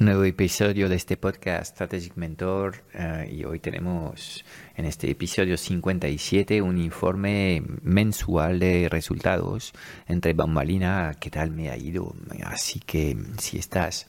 Nuevo 0.00 0.24
episodio 0.24 0.88
de 0.88 0.96
este 0.96 1.16
podcast 1.16 1.76
Strategic 1.76 2.16
Mentor 2.16 2.82
eh, 2.94 3.32
y 3.32 3.44
hoy 3.44 3.60
tenemos 3.60 4.44
en 4.74 4.86
este 4.86 5.08
episodio 5.08 5.56
57 5.56 6.60
un 6.62 6.78
informe 6.78 7.62
mensual 7.80 8.58
de 8.58 8.88
resultados 8.88 9.72
entre 10.08 10.32
bambalina, 10.32 11.14
qué 11.20 11.30
tal 11.30 11.52
me 11.52 11.70
ha 11.70 11.76
ido. 11.76 12.12
Así 12.44 12.80
que 12.80 13.16
si 13.38 13.56
estás 13.56 14.08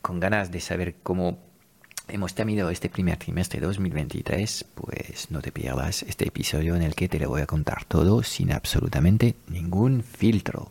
con 0.00 0.20
ganas 0.20 0.52
de 0.52 0.60
saber 0.60 0.94
cómo 1.02 1.40
hemos 2.06 2.36
terminado 2.36 2.70
este 2.70 2.88
primer 2.88 3.16
trimestre 3.16 3.58
de 3.58 3.66
2023, 3.66 4.64
pues 4.76 5.32
no 5.32 5.42
te 5.42 5.50
pierdas 5.50 6.04
este 6.04 6.28
episodio 6.28 6.76
en 6.76 6.82
el 6.82 6.94
que 6.94 7.08
te 7.08 7.18
lo 7.18 7.30
voy 7.30 7.42
a 7.42 7.46
contar 7.46 7.84
todo 7.84 8.22
sin 8.22 8.52
absolutamente 8.52 9.34
ningún 9.48 10.04
filtro. 10.04 10.70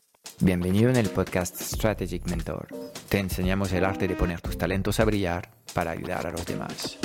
Bienvenido 0.39 0.89
en 0.89 0.95
el 0.95 1.09
podcast 1.09 1.61
Strategic 1.61 2.27
Mentor. 2.27 2.67
Te 3.09 3.19
enseñamos 3.19 3.71
el 3.73 3.85
arte 3.85 4.07
de 4.07 4.15
poner 4.15 4.41
tus 4.41 4.57
talentos 4.57 4.99
a 4.99 5.05
brillar 5.05 5.49
para 5.73 5.91
ayudar 5.91 6.25
a 6.25 6.31
los 6.31 6.45
demás. 6.45 6.97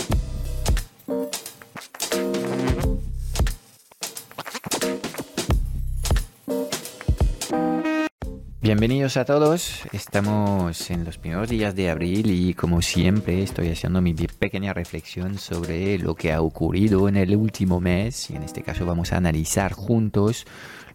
Bienvenidos 8.67 9.17
a 9.17 9.25
todos, 9.25 9.83
estamos 9.93 10.91
en 10.91 11.05
los 11.05 11.19
primeros 11.19 11.49
días 11.49 11.77
de 11.77 11.89
abril 11.89 12.33
y 12.33 12.53
como 12.53 12.83
siempre 12.83 13.45
estoy 13.45 13.69
haciendo 13.69 14.01
mi 14.03 14.13
pequeña 14.13 14.73
reflexión 14.73 15.39
sobre 15.39 16.01
lo 16.01 16.17
que 16.17 16.33
ha 16.33 16.41
ocurrido 16.41 17.09
en 17.09 17.17
el 17.17 17.37
último 17.37 17.81
mes 17.81 18.29
y 18.31 18.35
en 18.35 18.43
este 18.43 18.63
caso 18.63 18.85
vamos 18.85 19.13
a 19.13 19.19
analizar 19.19 19.73
juntos 19.73 20.47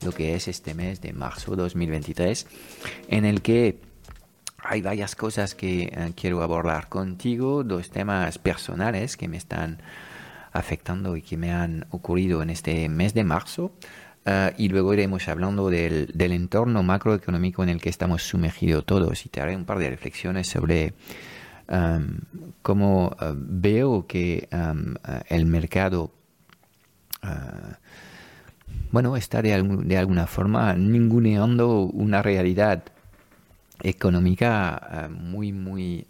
lo 0.04 0.12
que 0.12 0.36
es 0.36 0.48
este 0.48 0.74
mes 0.74 1.02
de 1.02 1.14
marzo 1.14 1.56
2023 1.56 2.48
en 3.08 3.26
el 3.26 3.42
que 3.42 3.80
hay 4.64 4.82
varias 4.82 5.16
cosas 5.16 5.56
que 5.56 5.84
eh, 5.84 6.14
quiero 6.16 6.44
abordar 6.44 6.88
contigo, 6.88 7.64
dos 7.64 7.90
temas 7.90 8.38
personales 8.38 9.18
que 9.18 9.28
me 9.28 9.38
están 9.38 9.82
afectando 10.52 11.16
y 11.16 11.22
que 11.22 11.38
me 11.38 11.52
han 11.52 11.86
ocurrido 11.90 12.42
en 12.42 12.50
este 12.50 12.88
mes 12.90 13.14
de 13.14 13.24
marzo. 13.24 13.74
Ah, 14.26 14.52
y 14.56 14.70
luego 14.70 14.94
iremos 14.94 15.28
hablando 15.28 15.70
del, 15.70 16.14
entorno 16.16 16.84
macroeconómico 16.84 17.64
en 17.64 17.70
el 17.70 17.82
que 17.82 17.90
estamos 17.90 18.22
sumergidos 18.22 18.86
todos 18.86 19.26
y 19.26 19.30
te 19.30 19.42
haré 19.42 19.56
un 19.56 19.66
par 19.66 19.80
de 19.80 19.90
reflexiones 19.90 20.48
sobre 20.48 20.94
cómo 22.62 23.16
ah, 23.18 23.34
veo 23.36 24.06
que 24.06 24.48
ah, 24.52 24.76
el 25.28 25.46
mercado 25.46 26.12
bueno, 28.92 29.18
está 29.18 29.42
de, 29.42 29.54
alguna 29.54 30.28
forma 30.28 30.74
ninguneando 30.74 31.82
una 31.82 32.22
realidad 32.22 32.84
económica 33.82 35.10
muy, 35.10 35.52
muy 35.52 36.06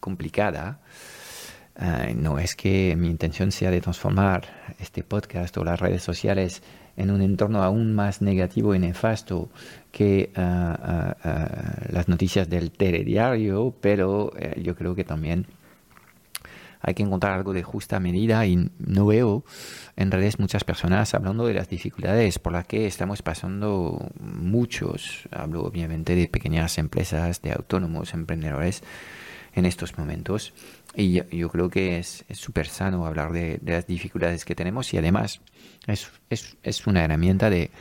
complicada. 0.00 0.80
no 2.16 2.38
es 2.38 2.54
que 2.54 2.96
mi 2.96 3.08
intención 3.08 3.52
sea 3.52 3.70
de 3.70 3.80
transformar 3.80 4.44
este 4.78 5.02
podcast 5.02 5.56
o 5.56 5.64
las 5.64 5.80
redes 5.80 6.02
sociales 6.02 6.62
en 6.96 7.10
un 7.10 7.22
entorno 7.22 7.62
aún 7.62 7.94
más 7.94 8.22
negativo 8.22 8.74
y 8.74 8.78
nefasto 8.78 9.50
que 9.92 10.30
las 10.34 12.08
noticias 12.08 12.48
del 12.48 12.70
telediario, 12.70 13.74
pero 13.80 14.32
eh, 14.38 14.60
yo 14.62 14.74
creo 14.74 14.94
que 14.94 15.04
también 15.04 15.46
hay 16.86 16.94
que 16.94 17.02
encontrar 17.02 17.32
algo 17.32 17.52
de 17.52 17.64
justa 17.64 17.98
medida 17.98 18.46
y 18.46 18.70
no 18.78 19.06
veo 19.06 19.44
en 19.96 20.12
redes 20.12 20.38
muchas 20.38 20.62
personas 20.62 21.14
hablando 21.14 21.44
de 21.46 21.54
las 21.54 21.68
dificultades 21.68 22.38
por 22.38 22.52
las 22.52 22.64
que 22.64 22.86
estamos 22.86 23.22
pasando 23.22 24.08
muchos. 24.20 25.28
Hablo 25.32 25.64
obviamente 25.64 26.14
de 26.14 26.28
pequeñas 26.28 26.78
empresas, 26.78 27.42
de 27.42 27.52
autónomos, 27.52 28.14
emprendedores 28.14 28.84
en 29.56 29.66
estos 29.66 29.98
momentos. 29.98 30.54
Y 30.94 31.20
yo, 31.36 31.48
creo 31.50 31.68
que 31.68 31.98
es 31.98 32.24
súper 32.30 32.68
sano 32.68 33.04
hablar 33.04 33.32
de, 33.32 33.60
las 33.66 33.88
dificultades 33.88 34.44
que 34.44 34.54
tenemos 34.54 34.94
y 34.94 34.98
además 34.98 35.40
es, 35.88 36.08
es, 36.30 36.56
es 36.62 36.86
una 36.86 37.02
herramienta 37.02 37.50
de, 37.50 37.72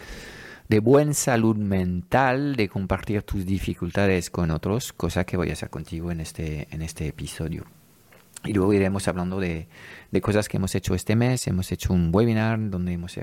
de 0.67 0.79
buena 0.79 1.13
salud 1.13 1.55
mental, 1.55 2.55
de 2.55 2.69
compartir 2.69 3.21
tus 3.21 3.45
dificultades 3.45 4.31
con 4.31 4.49
otros, 4.49 4.93
cosa 4.93 5.25
que 5.25 5.37
voy 5.37 5.51
a 5.51 5.53
hacer 5.53 5.69
contigo 5.69 6.11
en 6.11 6.21
este, 6.21 6.67
en 6.71 6.81
este 6.81 7.05
episodio. 7.07 7.65
Y 8.45 8.53
luego 8.53 8.73
iremos 8.73 9.07
hablando 9.07 9.39
de, 9.39 9.67
de, 10.11 10.21
cosas 10.21 10.47
que 10.47 10.57
hemos 10.57 10.73
hecho 10.75 10.95
este 10.95 11.15
mes. 11.15 11.47
Hemos 11.47 11.71
hecho 11.71 11.93
un 11.93 12.09
webinar 12.13 12.59
donde 12.69 12.93
hemos 12.93 13.17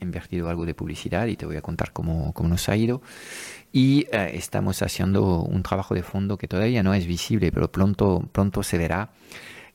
invertido 0.00 0.48
algo 0.48 0.66
de 0.66 0.74
publicidad 0.74 1.26
y 1.26 1.36
te 1.36 1.46
voy 1.46 1.56
a 1.56 1.62
contar 1.62 1.92
cómo, 1.92 2.32
cómo 2.32 2.48
nos 2.48 2.68
ha 2.68 2.76
ido. 2.76 3.02
Y 3.72 4.06
eh, 4.12 4.30
estamos 4.34 4.82
haciendo 4.82 5.42
un 5.42 5.62
trabajo 5.62 5.94
de 5.94 6.02
fondo 6.02 6.38
que 6.38 6.48
todavía 6.48 6.82
no 6.82 6.94
es 6.94 7.06
visible, 7.06 7.50
pero 7.52 7.70
pronto, 7.70 8.28
pronto 8.32 8.62
se 8.62 8.78
verá 8.78 9.10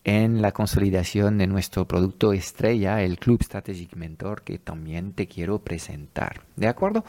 en 0.03 0.41
la 0.41 0.51
consolidación 0.51 1.38
de 1.38 1.47
nuestro 1.47 1.88
producto 1.88 2.34
estrella, 2.34 3.03
el 3.03 3.19
Club 3.19 3.44
Strategic 3.44 3.95
Mentor, 3.95 4.41
que 4.41 4.57
también 4.57 5.13
te 5.13 5.28
quiero 5.28 5.59
presentar. 5.59 6.41
¿De 6.56 6.67
acuerdo? 6.67 7.06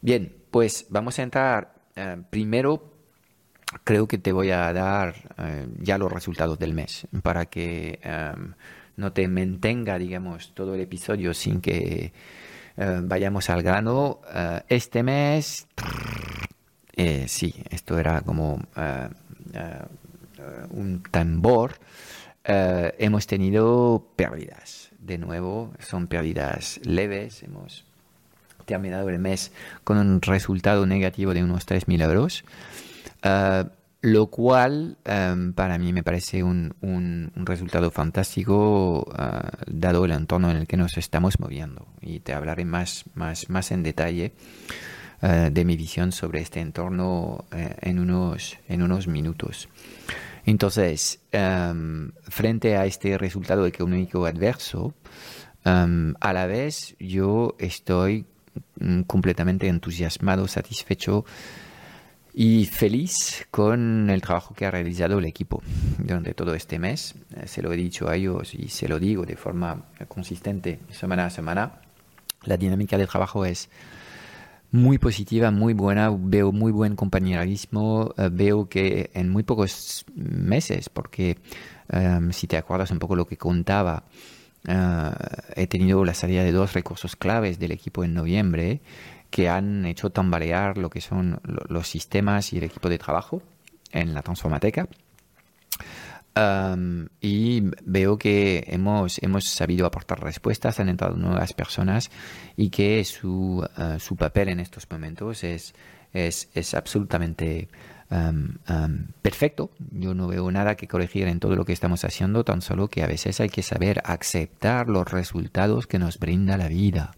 Bien, 0.00 0.32
pues 0.50 0.86
vamos 0.88 1.18
a 1.18 1.22
entrar 1.22 1.74
eh, 1.96 2.16
primero 2.30 2.95
creo 3.84 4.06
que 4.06 4.18
te 4.18 4.32
voy 4.32 4.50
a 4.50 4.72
dar 4.72 5.14
eh, 5.38 5.66
ya 5.80 5.98
los 5.98 6.12
resultados 6.12 6.58
del 6.58 6.74
mes 6.74 7.06
para 7.22 7.46
que 7.46 7.98
em, 8.02 8.52
no 8.96 9.12
te 9.12 9.28
mantenga, 9.28 9.98
digamos, 9.98 10.54
todo 10.54 10.74
el 10.74 10.80
episodio 10.80 11.34
sin 11.34 11.60
que 11.60 12.12
eh, 12.76 13.00
vayamos 13.02 13.50
al 13.50 13.62
grano. 13.62 14.20
Eh, 14.32 14.62
este 14.68 15.02
mes, 15.02 15.66
sí, 17.26 17.54
esto 17.70 17.98
era 17.98 18.22
como 18.22 18.60
un 20.70 21.02
tambor. 21.10 21.78
hemos 22.44 23.26
tenido 23.26 24.12
pérdidas. 24.16 24.90
De 24.98 25.18
nuevo, 25.18 25.72
son 25.78 26.08
pérdidas 26.08 26.80
leves. 26.82 27.42
Hemos 27.42 27.84
terminado 28.64 29.08
el 29.08 29.18
mes 29.18 29.52
con 29.84 29.96
un 29.98 30.20
resultado 30.20 30.84
negativo 30.86 31.32
de 31.32 31.44
unos 31.44 31.66
3.000 31.66 32.02
euros. 32.02 32.44
Eh, 33.22 33.64
lo 34.02 34.26
cual 34.28 34.98
em, 35.04 35.52
para 35.52 35.78
mí 35.78 35.92
me 35.92 36.04
parece 36.04 36.42
un, 36.42 36.74
un, 36.80 37.32
resultado 37.34 37.90
fantástico 37.90 39.04
eh, 39.18 39.64
dado 39.66 40.04
el 40.04 40.12
entorno 40.12 40.50
en 40.50 40.58
el 40.58 40.66
que 40.66 40.76
nos 40.76 40.96
estamos 40.96 41.40
moviendo. 41.40 41.88
Y 42.00 42.20
te 42.20 42.32
hablaré 42.32 42.64
más, 42.64 43.04
más, 43.14 43.50
más 43.50 43.72
en 43.72 43.82
detalle 43.82 44.32
eh, 45.22 45.50
de 45.50 45.64
mi 45.64 45.76
visión 45.76 46.12
sobre 46.12 46.40
este 46.40 46.60
entorno 46.60 47.46
en, 47.50 47.98
unos, 47.98 48.58
en 48.68 48.82
unos 48.82 49.08
minutos. 49.08 49.68
Entonces, 50.44 51.18
em, 51.32 52.12
frente 52.28 52.76
a 52.76 52.86
este 52.86 53.18
resultado 53.18 53.66
económico 53.66 54.24
adverso, 54.26 54.94
em, 55.64 56.14
a 56.20 56.32
la 56.32 56.46
vez 56.46 56.94
yo 57.00 57.56
estoy 57.58 58.26
mm, 58.78 59.02
completamente 59.02 59.66
entusiasmado, 59.66 60.46
satisfecho 60.46 61.24
y 62.38 62.66
feliz 62.66 63.46
con 63.50 64.10
el 64.10 64.20
trabajo 64.20 64.54
que 64.54 64.66
ha 64.66 64.70
realizado 64.70 65.18
el 65.18 65.24
equipo 65.24 65.62
durante 65.96 66.34
todo 66.34 66.54
este 66.54 66.78
mes. 66.78 67.14
Eh, 67.34 67.48
se 67.48 67.62
lo 67.62 67.72
he 67.72 67.76
dicho 67.78 68.10
a 68.10 68.14
ellos 68.14 68.54
y 68.54 68.68
se 68.68 68.88
lo 68.88 68.98
digo 68.98 69.24
de 69.24 69.36
forma 69.36 69.86
consistente 70.06 70.80
semana 70.90 71.24
a 71.24 71.30
semana. 71.30 71.80
La 72.44 72.58
dinámica 72.58 72.98
de 72.98 73.06
trabajo 73.06 73.46
es 73.46 73.70
muy 74.70 74.98
positiva, 74.98 75.50
muy 75.50 75.72
buena. 75.72 76.14
Veo 76.14 76.52
muy 76.52 76.72
buen 76.72 76.94
compañerismo. 76.94 78.12
Eh, 78.18 78.28
veo 78.30 78.68
que 78.68 79.10
en 79.14 79.30
muy 79.30 79.42
pocos 79.42 80.04
meses, 80.14 80.90
porque 80.90 81.38
em, 81.88 82.32
si 82.32 82.46
te 82.46 82.58
acuerdas 82.58 82.90
un 82.90 82.98
poco 82.98 83.16
lo 83.16 83.26
que 83.26 83.38
contaba, 83.38 84.04
eh, 84.68 85.10
he 85.54 85.66
tenido 85.68 86.04
la 86.04 86.12
salida 86.12 86.44
de 86.44 86.52
dos 86.52 86.74
recursos 86.74 87.16
claves 87.16 87.58
del 87.58 87.72
equipo 87.72 88.04
en 88.04 88.12
noviembre 88.12 88.82
que 89.30 89.48
han 89.48 89.84
hecho 89.86 90.10
tambalear 90.10 90.78
lo 90.78 90.90
que 90.90 91.00
son 91.00 91.40
los 91.44 91.88
sistemas 91.88 92.52
y 92.52 92.58
el 92.58 92.64
equipo 92.64 92.88
de 92.88 92.98
trabajo 92.98 93.42
en 93.92 94.14
la 94.14 94.22
Transformateca. 94.22 94.88
y 97.20 97.62
veo 97.84 98.18
que 98.18 98.64
hemos, 98.68 99.22
hemos 99.22 99.44
sabido 99.44 99.86
aportar 99.86 100.22
respuestas, 100.22 100.80
han 100.80 100.88
entrado 100.88 101.16
nuevas 101.16 101.52
personas 101.54 102.10
y 102.56 102.68
que 102.70 103.04
su, 103.04 103.66
uh, 103.78 103.98
su 103.98 104.16
papel 104.16 104.50
en 104.50 104.60
estos 104.60 104.86
momentos 104.90 105.44
es, 105.44 105.74
es, 106.12 106.50
es 106.54 106.74
absolutamente 106.74 107.68
perfecto. 109.22 109.70
Yo 109.90 110.14
no 110.14 110.28
veo 110.28 110.50
nada 110.50 110.76
que 110.76 110.86
corregir 110.86 111.26
en 111.28 111.40
todo 111.40 111.56
lo 111.56 111.64
que 111.64 111.72
estamos 111.72 112.04
haciendo, 112.04 112.44
tan 112.44 112.62
solo 112.62 112.88
que 112.88 113.02
a 113.02 113.06
veces 113.06 113.40
hay 113.40 113.48
que 113.48 113.62
saber 113.62 114.00
aceptar 114.04 114.88
los 114.88 115.10
resultados 115.10 115.86
que 115.86 115.98
nos 115.98 116.18
brinda 116.18 116.56
la 116.56 116.68
vida. 116.68 117.12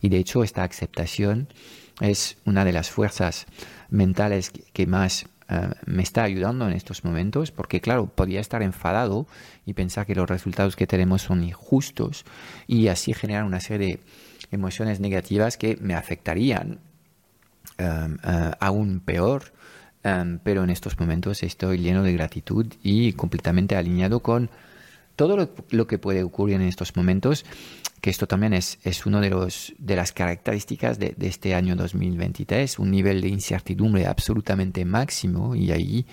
Y 0.00 0.08
de 0.08 0.18
hecho 0.18 0.42
esta 0.42 0.64
aceptación 0.64 1.48
es 2.00 2.38
una 2.44 2.64
de 2.64 2.72
las 2.72 2.90
fuerzas 2.90 3.46
mentales 3.90 4.52
que 4.72 4.86
más 4.86 5.26
eh, 5.48 5.70
me 5.86 6.02
está 6.02 6.24
ayudando 6.24 6.66
en 6.66 6.74
estos 6.74 7.04
momentos, 7.04 7.52
porque 7.52 7.80
claro, 7.80 8.06
podría 8.06 8.40
estar 8.40 8.62
enfadado 8.62 9.26
y 9.64 9.74
pensar 9.74 10.04
que 10.04 10.14
los 10.14 10.28
resultados 10.28 10.74
que 10.74 10.86
tenemos 10.86 11.22
son 11.22 11.44
injustos 11.44 12.24
y 12.66 12.88
así 12.88 13.14
generar 13.14 13.44
una 13.44 13.60
serie 13.60 13.96
de 13.96 14.00
emociones 14.50 14.98
negativas 14.98 15.56
que 15.56 15.76
me 15.80 15.94
afectarían 15.94 16.80
eh, 17.78 18.50
aún 18.58 19.00
peor. 19.00 19.52
Pero 20.42 20.64
en 20.64 20.70
estos 20.70 20.98
momentos 20.98 21.42
estoy 21.42 21.78
lleno 21.78 22.02
de 22.02 22.12
gratitud 22.12 22.66
y 22.82 23.12
completamente 23.14 23.76
alineado 23.76 24.20
con 24.20 24.50
todo 25.16 25.36
lo, 25.70 25.86
que 25.86 25.98
puede 25.98 26.22
ocurrir 26.22 26.56
en 26.56 26.62
estos 26.62 26.94
momentos, 26.94 27.44
que 28.00 28.10
esto 28.10 28.26
también 28.26 28.52
es, 28.52 28.78
es 28.84 29.06
una 29.06 29.20
de, 29.20 29.52
de 29.78 29.96
las 29.96 30.12
características 30.12 30.98
de, 30.98 31.16
este 31.20 31.54
año 31.54 31.74
2023, 31.74 32.78
un 32.78 32.90
nivel 32.90 33.22
de 33.22 33.28
incertidumbre 33.28 34.06
absolutamente 34.06 34.84
máximo 34.84 35.54
y 35.54 35.72
ahí 35.72 36.06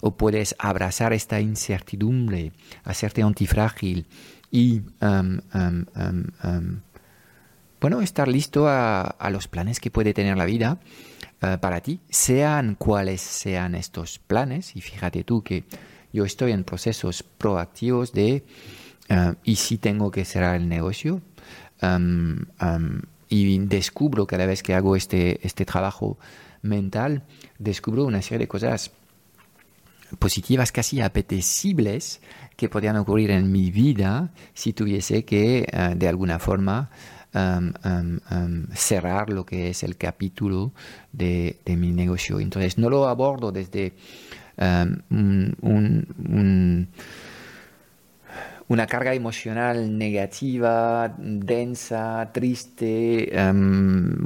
o 0.00 0.16
puedes 0.16 0.56
abrazar 0.58 1.12
esta 1.12 1.40
incertidumbre, 1.40 2.52
hacerte 2.82 3.22
antifrágil 3.22 4.06
y 4.50 4.82
bueno, 7.80 8.00
estar 8.00 8.28
listo 8.28 8.66
a, 8.68 9.28
los 9.30 9.46
planes 9.46 9.78
que 9.78 9.90
puede 9.90 10.12
tener 10.12 10.36
la 10.36 10.44
vida 10.44 10.78
eh, 11.42 11.58
para 11.60 11.80
ti, 11.80 12.00
sean 12.08 12.76
cuales 12.76 13.20
sean 13.20 13.74
estos 13.74 14.18
planes. 14.18 14.76
Y 14.76 14.80
fíjate 14.80 15.24
tú 15.24 15.42
que 15.42 15.64
yo 16.12 16.24
estoy 16.24 16.52
en 16.52 16.64
procesos 16.64 17.22
proactivos 17.22 18.12
de, 18.12 18.44
eh, 19.08 19.34
¿y 19.44 19.56
si 19.56 19.78
tengo 19.78 20.10
que 20.10 20.24
cerrar 20.24 20.56
el 20.56 20.68
negocio? 20.68 21.20
y 23.28 23.58
descubro 23.58 24.24
cada 24.24 24.46
vez 24.46 24.62
que 24.62 24.72
hago 24.72 24.94
este, 24.94 25.44
este 25.44 25.64
trabajo 25.64 26.16
mental, 26.62 27.24
descubro 27.58 28.04
una 28.04 28.22
serie 28.22 28.38
de 28.38 28.46
cosas 28.46 28.92
positivas, 30.18 30.72
casi 30.72 31.00
apetecibles, 31.00 32.20
que 32.56 32.68
podrían 32.68 32.96
ocurrir 32.96 33.30
en 33.30 33.50
mi 33.50 33.70
vida 33.70 34.32
si 34.54 34.72
tuviese 34.72 35.24
que, 35.24 35.66
eh, 35.70 35.94
de 35.96 36.08
alguna 36.08 36.38
forma, 36.38 36.90
cerrar 38.74 39.30
lo 39.30 39.46
que 39.46 39.70
es 39.70 39.82
el 39.82 39.96
capítulo 39.96 40.72
de, 41.12 41.56
mi 41.66 41.92
negocio. 41.92 42.40
Entonces, 42.40 42.78
no 42.78 42.90
lo 42.90 43.08
abordo 43.08 43.52
desde 43.52 43.94
un, 44.58 46.88
una 48.68 48.86
carga 48.86 49.14
emocional 49.14 49.98
negativa, 49.98 51.14
densa, 51.18 52.30
triste, 52.32 53.32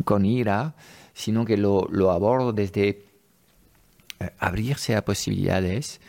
con 0.05 0.25
ira, 0.25 0.75
sino 1.14 1.44
que 1.44 1.56
lo, 1.56 1.88
lo 1.91 2.11
abordo 2.11 2.53
desde 2.53 3.06
eh, 4.19 4.31
abrirse 4.38 4.97
a 4.97 5.05
posibilidades 5.05 6.00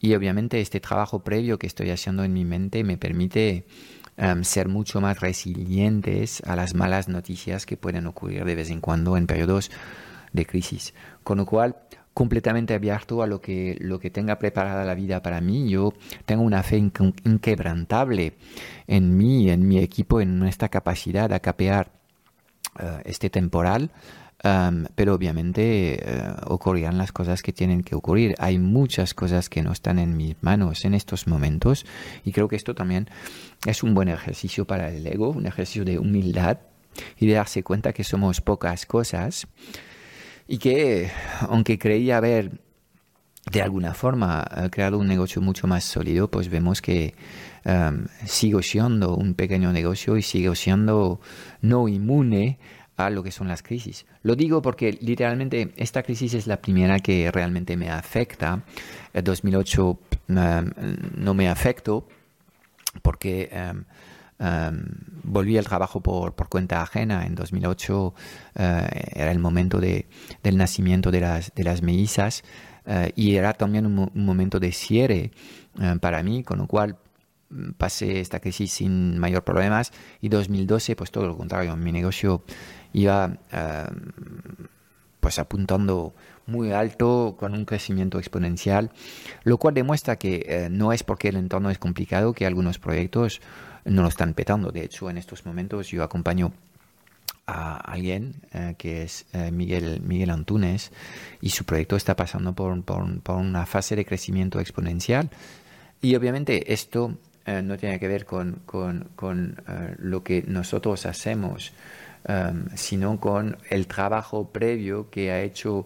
y 0.00 0.14
obviamente 0.14 0.60
este 0.60 0.80
trabajo 0.80 1.20
previo 1.20 1.58
que 1.58 1.66
estoy 1.66 1.90
haciendo 1.90 2.24
en 2.24 2.32
mi 2.32 2.44
mente 2.44 2.84
me 2.84 2.98
permite 2.98 3.64
ser 4.42 4.68
mucho 4.68 5.00
más 5.00 5.20
resilientes 5.20 6.42
a 6.46 6.56
las 6.56 6.74
malas 6.74 7.08
noticias 7.08 7.66
que 7.66 7.76
pueden 7.76 8.06
ocurrir 8.06 8.44
de 8.44 8.54
vez 8.54 8.70
en 8.70 8.80
cuando 8.80 9.16
en 9.16 9.26
periodos 9.26 9.70
de 10.32 10.46
crisis. 10.46 10.94
Con 11.22 11.38
lo 11.38 11.46
cual, 11.46 11.76
completamente 12.14 12.74
abierto 12.74 13.22
a 13.22 13.26
lo 13.26 13.40
que, 13.40 13.76
lo 13.80 13.98
que 13.98 14.10
tenga 14.10 14.38
preparada 14.38 14.84
la 14.84 14.94
vida 14.94 15.20
para 15.20 15.40
mí. 15.40 15.68
Yo 15.68 15.92
tengo 16.24 16.44
una 16.44 16.62
fe 16.62 16.78
inquebrantable 16.78 18.34
en 18.86 19.16
mí, 19.16 19.50
en 19.50 19.66
mi 19.66 19.78
equipo, 19.78 20.20
en 20.20 20.38
nuestra 20.38 20.68
capacidad 20.68 21.28
de 21.28 21.40
capear 21.40 21.90
eh, 22.78 23.02
este 23.04 23.30
temporal. 23.30 23.90
Pero 24.94 25.14
obviamente 25.14 26.04
uh, 26.04 26.52
ocurrirán 26.52 26.98
las 26.98 27.12
cosas 27.12 27.42
que 27.42 27.52
tienen 27.52 27.82
que 27.82 27.94
ocurrir. 27.94 28.34
Hay 28.38 28.58
muchas 28.58 29.14
cosas 29.14 29.48
que 29.48 29.62
no 29.62 29.72
están 29.72 29.98
en 29.98 30.16
mis 30.18 30.36
manos 30.42 30.84
en 30.84 30.92
estos 30.92 31.26
momentos 31.26 31.86
y 32.24 32.32
creo 32.32 32.48
que 32.48 32.56
esto 32.56 32.74
también 32.74 33.08
es 33.64 33.82
un 33.82 33.94
buen 33.94 34.08
ejercicio 34.08 34.66
para 34.66 34.90
el 34.90 35.06
ego, 35.06 35.30
un 35.30 35.46
ejercicio 35.46 35.84
de 35.86 35.98
humildad 35.98 36.58
y 37.18 37.26
de 37.26 37.34
darse 37.34 37.62
cuenta 37.62 37.94
que 37.94 38.04
somos 38.04 38.42
pocas 38.42 38.84
cosas 38.84 39.46
y 40.46 40.58
que, 40.58 41.10
aunque 41.48 41.78
creía 41.78 42.18
haber 42.18 42.60
de 43.50 43.62
alguna 43.62 43.94
forma 43.94 44.44
eh, 44.56 44.68
creado 44.70 44.98
un 44.98 45.06
negocio 45.06 45.40
mucho 45.40 45.66
más 45.66 45.84
sólido, 45.84 46.30
pues 46.30 46.50
vemos 46.50 46.82
que 46.82 47.14
um, 47.64 48.06
sigo 48.26 48.62
siendo 48.62 49.16
un 49.16 49.34
pequeño 49.34 49.72
negocio 49.72 50.16
y 50.16 50.22
sigo 50.22 50.54
siendo 50.54 51.20
no 51.62 51.88
inmune 51.88 52.58
a 52.96 53.10
lo 53.10 53.22
que 53.22 53.30
son 53.30 53.48
las 53.48 53.62
crisis. 53.62 54.06
Lo 54.22 54.36
digo 54.36 54.62
porque 54.62 54.98
literalmente 55.00 55.72
esta 55.76 56.02
crisis 56.02 56.34
es 56.34 56.46
la 56.46 56.60
primera 56.60 57.00
que 57.00 57.30
realmente 57.30 57.76
me 57.76 57.90
afecta. 57.90 58.62
El 59.12 59.24
2008 59.24 59.98
no 60.28 61.34
me 61.34 61.48
afectó 61.48 62.06
porque 63.02 63.50
volví 65.24 65.58
al 65.58 65.64
trabajo 65.64 66.00
por, 66.00 66.34
por, 66.34 66.48
cuenta 66.48 66.82
ajena. 66.82 67.26
En 67.26 67.34
2008 67.34 68.14
eh, 68.54 68.88
era 69.14 69.30
el 69.30 69.38
momento 69.38 69.80
de, 69.80 70.06
del 70.42 70.56
nacimiento 70.56 71.10
de 71.10 71.20
las, 71.20 71.52
de 71.54 71.64
las 71.64 71.82
mellizas 71.82 72.42
eh, 72.86 73.12
y 73.16 73.36
era 73.36 73.54
también 73.54 73.86
un, 73.86 74.10
momento 74.14 74.60
de 74.60 74.72
cierre 74.72 75.30
eh, 75.80 75.96
para 76.00 76.22
mí, 76.22 76.42
con 76.42 76.58
lo 76.58 76.66
cual 76.66 76.96
mm, 77.50 77.72
pasé 77.72 78.20
esta 78.20 78.40
crisis 78.40 78.72
sin 78.72 79.18
mayor 79.18 79.42
problemas 79.42 79.92
y 80.20 80.28
2012 80.28 80.94
pues 80.96 81.10
todo 81.10 81.26
lo 81.26 81.36
contrario, 81.36 81.76
mi 81.76 81.92
negocio 81.92 82.42
iba 82.94 83.36
pues 85.20 85.38
apuntando 85.38 86.14
muy 86.46 86.72
alto 86.72 87.36
con 87.38 87.52
un 87.52 87.66
crecimiento 87.66 88.18
exponencial, 88.18 88.90
lo 89.42 89.58
cual 89.58 89.74
demuestra 89.74 90.16
que 90.16 90.68
no 90.70 90.92
es 90.92 91.02
porque 91.02 91.28
el 91.28 91.36
entorno 91.36 91.70
es 91.70 91.78
complicado 91.78 92.32
que 92.32 92.46
algunos 92.46 92.78
proyectos 92.78 93.40
no 93.84 94.02
lo 94.02 94.08
están 94.08 94.34
petando. 94.34 94.70
De 94.70 94.84
hecho, 94.84 95.10
en 95.10 95.18
estos 95.18 95.46
momentos 95.46 95.88
yo 95.88 96.02
acompaño 96.02 96.52
a 97.46 97.76
alguien 97.76 98.34
eh, 98.52 98.74
que 98.78 99.02
es 99.02 99.26
eh, 99.32 99.50
Miguel, 99.50 100.00
Miguel 100.02 100.30
Antunes 100.30 100.92
y 101.40 101.50
su 101.50 101.64
proyecto 101.64 101.96
está 101.96 102.16
pasando 102.16 102.54
por, 102.54 102.72
una 103.28 103.66
fase 103.66 103.96
de 103.96 104.04
crecimiento 104.04 104.60
exponencial. 104.60 105.30
Y 106.00 106.14
obviamente 106.16 106.72
esto 106.72 107.16
eh, 107.44 107.62
no 107.62 107.76
tiene 107.76 107.98
que 107.98 108.08
ver 108.08 108.24
con, 108.24 108.62
lo 109.98 110.22
que 110.22 110.44
nosotros 110.46 111.06
hacemos, 111.06 111.72
sino 112.74 113.20
con 113.20 113.58
el 113.68 113.86
trabajo 113.86 114.48
previo 114.50 115.10
que 115.10 115.30
ha 115.30 115.42
hecho 115.42 115.84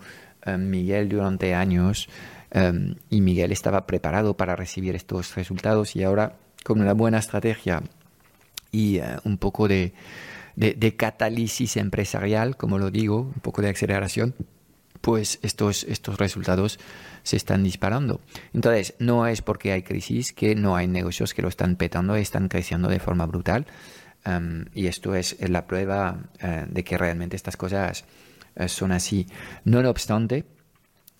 Miguel 0.58 1.08
durante 1.08 1.54
años. 1.54 2.08
y 3.10 3.20
Miguel 3.20 3.52
estaba 3.52 3.86
preparado 3.86 4.36
para 4.36 4.54
recibir 4.56 4.94
estos 4.94 5.34
resultados 5.34 5.96
y 5.96 6.04
ahora 6.04 6.36
con 6.64 6.80
una 6.80 6.92
buena 6.92 7.18
estrategia 7.18 7.82
y 8.70 8.98
eh, 8.98 9.16
un 9.24 9.38
poco 9.38 9.68
de, 9.68 9.92
de, 10.56 10.96
catálisis 10.96 11.76
empresarial, 11.76 12.56
como 12.56 12.78
lo 12.78 12.90
digo, 12.90 13.20
un 13.20 13.40
poco 13.40 13.62
de 13.62 13.70
aceleración, 13.70 14.34
pues 15.00 15.38
estos, 15.42 15.84
estos 15.84 16.18
resultados 16.18 16.78
se 17.22 17.36
están 17.36 17.62
disparando. 17.62 18.20
Entonces, 18.52 18.94
no 18.98 19.26
es 19.26 19.42
porque 19.42 19.72
hay 19.72 19.82
crisis 19.82 20.32
que 20.32 20.54
no 20.54 20.76
hay 20.76 20.88
negocios 20.88 21.34
que 21.34 21.42
lo 21.42 21.48
están 21.48 21.76
petando, 21.76 22.16
están 22.16 22.48
creciendo 22.48 22.88
de 22.88 22.98
forma 22.98 23.26
brutal. 23.26 23.66
Em, 24.24 24.66
y 24.74 24.86
esto 24.86 25.14
es 25.14 25.36
la 25.48 25.66
prueba 25.66 26.18
eh, 26.40 26.66
de 26.68 26.84
que 26.84 26.98
realmente 26.98 27.36
estas 27.36 27.56
cosas 27.56 28.04
eh, 28.56 28.68
son 28.68 28.92
así. 28.92 29.26
No 29.64 29.78
obstante, 29.88 30.44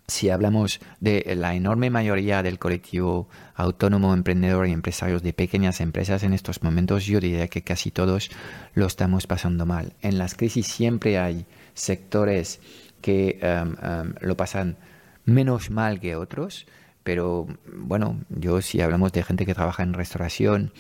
si 0.09 0.31
hablamos 0.31 0.81
de 1.01 1.35
la 1.37 1.55
enorme 1.55 1.91
mayoría 1.91 2.43
del 2.43 2.59
colectivo 2.59 3.29
autónomo, 3.55 4.15
emprendedor 4.15 4.67
y 4.67 4.73
empresarios 4.73 5.23
de 5.23 5.35
pequeñas 5.35 5.81
empresas 5.81 6.23
en 6.23 6.33
estos 6.33 6.63
momentos, 6.63 7.05
yo 7.05 7.21
diría 7.21 7.49
que 7.49 7.63
casi 7.63 7.91
todos 7.91 8.31
lo 8.75 8.87
estamos 8.87 9.27
pasando 9.27 9.67
mal. 9.67 9.93
En 10.01 10.17
las 10.17 10.35
crisis 10.35 10.67
siempre 10.67 11.19
hay 11.19 11.45
sectores 11.75 12.61
que 13.03 13.39
um, 13.43 13.69
um, 13.69 14.15
lo 14.21 14.37
pasan 14.37 14.79
menos 15.27 15.71
mal 15.71 16.01
que 16.01 16.17
otros, 16.17 16.67
pero 17.05 17.47
bueno, 17.71 18.19
yo 18.31 18.63
si 18.63 18.81
hablamos 18.81 19.13
de 19.13 19.23
gente 19.23 19.45
que 19.45 19.55
trabaja 19.55 19.83
en 19.83 19.93
restauración, 19.93 20.73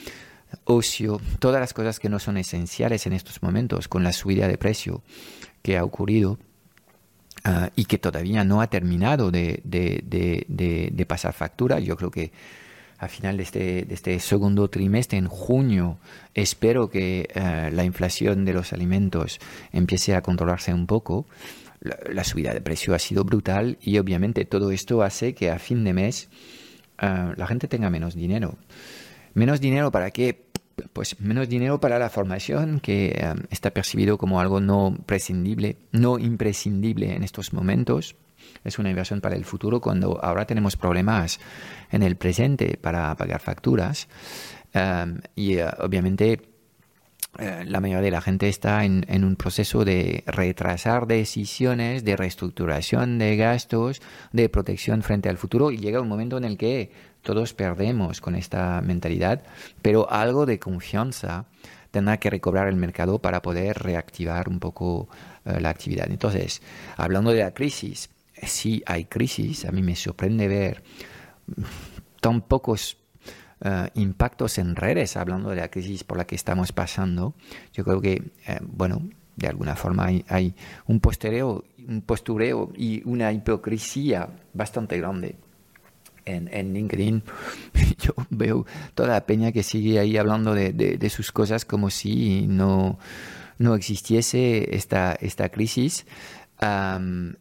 ocio, 0.65 1.21
todas 1.39 1.61
las 1.61 1.75
cosas 1.75 1.99
que 1.99 2.09
no 2.09 2.19
son 2.19 2.37
esenciales 2.37 3.07
en 3.07 3.13
estos 3.13 3.43
momentos, 3.43 3.89
con 3.89 4.03
la 4.03 4.13
subida 4.13 4.49
de 4.49 4.59
precio 4.59 5.03
que 5.63 5.77
ha 5.77 5.85
ocurrido, 5.85 6.39
Ah, 7.45 7.71
y 7.77 7.85
que 7.85 7.99
todavía 7.99 8.45
no 8.45 8.61
ha 8.61 8.67
terminado 8.69 9.31
de, 9.31 9.61
de, 9.65 10.03
de, 10.49 11.07
pasar 11.07 11.33
factura. 11.33 11.79
Yo 11.79 11.97
creo 11.97 12.11
que 12.11 12.33
a 12.99 13.09
final 13.09 13.37
de 13.37 13.43
este, 13.45 13.85
de 13.85 13.95
este 13.95 14.19
segundo 14.19 14.69
trimestre, 14.69 15.19
en 15.19 15.29
junio, 15.29 15.99
espero 16.35 16.91
que 16.91 17.29
eh, 17.33 17.71
la 17.73 17.85
inflación 17.85 18.45
de 18.45 18.53
los 18.53 18.73
alimentos 18.73 19.39
empiece 19.73 20.15
a 20.15 20.23
controlarse 20.23 20.75
un 20.75 20.87
poco. 20.87 21.27
La, 21.81 22.25
subida 22.25 22.53
de 22.53 22.61
precio 22.61 22.93
ha 22.95 22.99
sido 22.99 23.25
brutal 23.25 23.79
y 23.81 23.99
obviamente 23.99 24.45
todo 24.45 24.73
esto 24.73 25.03
hace 25.03 25.35
que 25.35 25.51
a 25.51 25.61
fin 25.61 25.85
de 25.85 25.93
mes 25.93 26.29
eh, 27.01 27.33
la 27.37 27.47
gente 27.47 27.69
tenga 27.69 27.89
menos 27.89 28.17
dinero. 28.17 28.59
Menos 29.39 29.61
dinero 29.61 29.93
para 29.93 30.11
qué? 30.11 30.49
Pues 30.93 31.21
menos 31.21 31.49
dinero 31.49 31.79
para 31.79 32.01
la 32.01 32.11
formación, 32.11 32.81
que 32.81 33.13
eh, 33.17 33.35
está 33.51 33.71
percibido 33.71 34.19
como 34.19 34.41
algo 34.41 34.61
no 34.61 34.97
prescindible, 35.07 35.77
no 35.93 36.19
imprescindible 36.19 37.15
en 37.15 37.23
estos 37.23 37.53
momentos 37.53 38.17
es 38.65 38.81
una 38.81 38.91
inversión 38.91 39.21
para 39.21 39.37
el 39.37 39.45
futuro 39.45 39.81
cuando 39.81 40.19
ahora 40.25 40.45
tenemos 40.45 40.77
problemas 40.77 41.39
en 41.93 42.03
el 42.03 42.17
presente 42.17 42.79
para 42.81 43.15
pagar 43.15 43.41
facturas. 43.41 44.09
Em, 44.73 45.21
y 45.37 45.59
eh, 45.59 45.67
obviamente 45.79 46.41
eh, 47.39 47.65
la 47.67 47.81
mayoría 47.81 48.03
de 48.03 48.11
la 48.11 48.21
gente 48.21 48.49
está 48.49 48.85
en, 48.85 49.25
un 49.25 49.37
proceso 49.37 49.85
de 49.85 50.25
retrasar 50.27 51.07
decisiones, 51.07 52.05
de 52.05 52.17
reestructuración 52.17 53.19
de 53.19 53.37
gastos, 53.37 54.03
de 54.33 54.49
protección 54.49 55.03
frente 55.03 55.29
al 55.29 55.37
futuro 55.37 55.71
y 55.71 55.77
llega 55.77 56.01
un 56.01 56.09
momento 56.09 56.37
en 56.37 56.45
el 56.45 56.57
que 56.57 56.91
todos 57.23 57.55
perdemos 57.55 58.21
con 58.21 58.35
esta 58.35 58.81
mentalidad, 58.81 59.43
pero 59.83 60.11
algo 60.11 60.47
de 60.47 60.59
confianza 60.59 61.47
tendrá 61.91 62.19
que 62.19 62.31
recobrar 62.31 62.69
el 62.69 62.77
mercado 62.77 63.19
para 63.19 63.43
poder 63.43 63.79
reactivar 63.79 64.49
un 64.49 64.61
poco 64.61 65.09
eh, 65.45 65.61
la 65.61 65.71
actividad. 65.71 66.11
Entonces, 66.11 66.63
hablando 66.97 67.31
de 67.31 67.41
la 67.41 67.53
crisis, 67.53 68.11
si 68.43 68.83
hay 68.87 69.07
crisis, 69.07 69.65
a 69.65 69.73
mí 69.73 69.83
me 69.83 69.97
sorprende 69.97 70.49
ver 70.49 70.83
tan 72.21 72.43
pocos 72.43 72.99
eh, 73.61 73.91
impactos 73.95 74.59
en 74.59 74.77
redes 74.77 75.17
hablando 75.17 75.51
de 75.51 75.57
la 75.57 75.69
crisis 75.69 76.05
por 76.05 76.19
la 76.19 76.27
que 76.27 76.35
estamos 76.35 76.73
pasando. 76.73 77.35
Yo 77.73 77.85
creo 77.85 78.01
que, 78.01 78.23
eh, 78.47 78.59
bueno, 78.63 79.03
de 79.37 79.49
alguna 79.49 79.77
forma 79.77 80.07
hay, 80.07 80.55
un 80.87 81.01
postureo, 81.01 81.65
un 81.87 82.03
postureo 82.03 82.73
y 82.77 83.03
una 83.09 83.33
hipocresía 83.33 84.29
bastante 84.53 84.99
grande. 84.99 85.37
En, 86.29 86.75
LinkedIn 86.75 87.23
yo 87.99 88.13
veo 88.31 88.67
toda 88.95 89.09
la 89.09 89.27
peña 89.27 89.53
que 89.53 89.63
sigue 89.63 89.99
ahí 89.99 90.17
hablando 90.17 90.55
de, 90.55 91.11
sus 91.11 91.33
cosas 91.33 91.65
como 91.65 91.91
si 91.91 92.47
no, 92.47 92.99
no 93.59 93.75
existiese 93.75 94.77
esta, 94.77 95.13
esta 95.15 95.49
crisis. 95.49 96.07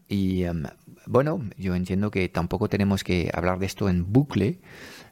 y 0.07 0.45
bueno, 1.05 1.41
yo 1.57 1.75
entiendo 1.75 2.11
que 2.11 2.29
tampoco 2.29 2.69
tenemos 2.69 3.03
que 3.03 3.31
hablar 3.33 3.59
de 3.59 3.65
esto 3.65 3.89
en 3.89 4.11
bucle, 4.11 4.59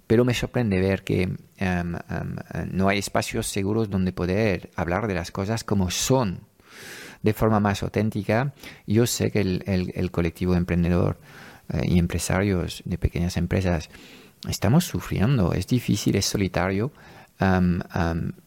pero 0.07 0.25
me 0.25 0.33
sorprende 0.33 0.79
ver 0.79 1.03
que 1.03 1.37
em, 1.57 1.95
no 2.71 2.89
hay 2.89 2.99
espacios 2.99 3.47
seguros 3.47 3.89
donde 3.89 4.11
poder 4.11 4.69
hablar 4.75 5.07
de 5.07 5.15
las 5.15 5.31
cosas 5.31 5.63
como 5.63 5.89
son, 5.89 6.41
de 7.23 7.33
forma 7.33 7.59
más 7.59 7.81
auténtica. 7.81 8.53
Yo 8.85 9.07
sé 9.07 9.31
que 9.31 9.41
el, 9.41 10.11
colectivo 10.11 10.55
emprendedor 10.55 11.17
eh, 11.69 11.81
y 11.83 11.99
empresarios 11.99 12.81
de 12.85 12.97
pequeñas 12.97 13.37
empresas 13.37 13.89
estamos 14.47 14.85
sufriendo, 14.85 15.53
es 15.53 15.67
difícil, 15.67 16.15
es 16.15 16.25
solitario, 16.25 16.91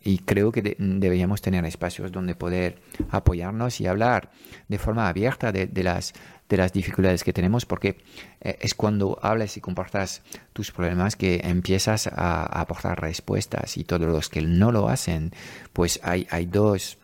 y 0.02 0.18
creo 0.20 0.50
que 0.50 0.76
deberíamos 0.78 1.42
tener 1.42 1.64
espacios 1.66 2.10
donde 2.10 2.34
poder 2.34 2.78
apoyarnos 3.10 3.80
y 3.80 3.86
hablar 3.86 4.30
de 4.68 4.78
forma 4.78 5.08
abierta 5.08 5.52
de, 5.52 5.82
las, 5.82 6.14
de 6.48 6.56
las 6.56 6.72
dificultades 6.72 7.22
que 7.22 7.34
tenemos, 7.34 7.66
porque 7.66 7.98
eh, 8.40 8.56
es 8.60 8.74
cuando 8.74 9.18
hablas 9.20 9.56
y 9.58 9.60
compartas 9.60 10.22
tus 10.54 10.72
problemas 10.72 11.16
que 11.16 11.40
empiezas 11.44 12.06
a, 12.06 12.44
aportar 12.60 13.00
respuestas 13.00 13.76
y 13.76 13.84
todos 13.84 14.08
los 14.08 14.30
que 14.30 14.40
no 14.40 14.72
lo 14.72 14.88
hacen, 14.88 15.32
pues 15.74 16.00
hay, 16.02 16.26
hay 16.30 16.46
dos 16.46 16.96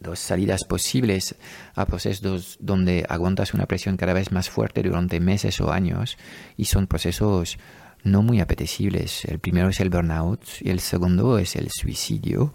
dos 0.00 0.18
salidas 0.18 0.64
posibles 0.64 1.36
a 1.74 1.86
procesos 1.86 2.56
donde 2.60 3.06
aguantas 3.08 3.54
una 3.54 3.66
presión 3.66 3.96
cada 3.96 4.12
vez 4.12 4.32
más 4.32 4.50
fuerte 4.50 4.82
durante 4.82 5.20
meses 5.20 5.60
o 5.60 5.72
años 5.72 6.16
y 6.56 6.64
son 6.64 6.86
procesos 6.86 7.58
no 8.02 8.22
muy 8.22 8.40
apetecibles. 8.40 9.24
El 9.26 9.38
primero 9.38 9.68
es 9.68 9.80
el 9.80 9.90
burnout 9.90 10.42
y 10.60 10.70
el 10.70 10.80
segundo 10.80 11.38
es 11.38 11.54
el 11.56 11.68
suicidio. 11.70 12.54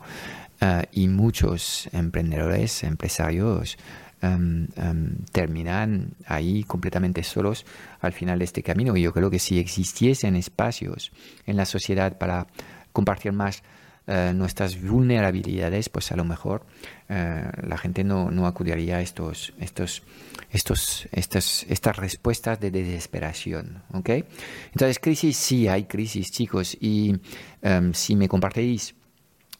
Ah, 0.61 0.85
y 0.91 1.07
muchos 1.07 1.89
emprendedores, 1.91 2.83
empresarios, 2.83 3.77
em, 4.21 4.67
em, 4.77 5.17
terminan 5.31 6.15
ahí 6.25 6.63
completamente 6.63 7.23
solos 7.23 7.65
al 7.99 8.13
final 8.13 8.39
de 8.39 8.45
este 8.45 8.63
camino. 8.63 8.95
Y 8.95 9.01
yo 9.01 9.13
creo 9.13 9.29
que 9.29 9.39
si 9.39 9.59
existiesen 9.59 10.35
espacios 10.35 11.11
en 11.45 11.57
la 11.57 11.65
sociedad 11.65 12.17
para 12.17 12.47
compartir 12.93 13.33
más 13.33 13.63
eh, 14.07 14.33
nuestras 14.35 14.79
vulnerabilidades, 14.81 15.89
pues 15.89 16.11
a 16.11 16.15
lo 16.15 16.23
mejor 16.23 16.65
eh, 17.09 17.49
la 17.63 17.77
gente 17.77 18.03
no, 18.03 18.29
no, 18.29 18.45
acudiría 18.45 18.97
a 18.97 19.01
estos, 19.01 19.53
estos, 19.59 20.03
estos, 20.51 21.07
estas, 21.11 21.65
estas 21.69 21.97
respuestas 21.97 22.59
de 22.59 22.69
desesperación. 22.71 23.81
¿okay? 23.93 24.25
Entonces, 24.73 24.99
crisis, 24.99 25.37
sí 25.37 25.67
hay 25.67 25.85
crisis, 25.85 26.31
chicos, 26.31 26.77
y 26.79 27.15
em, 27.61 27.93
si 27.93 28.15
me 28.15 28.27
compartéis 28.27 28.93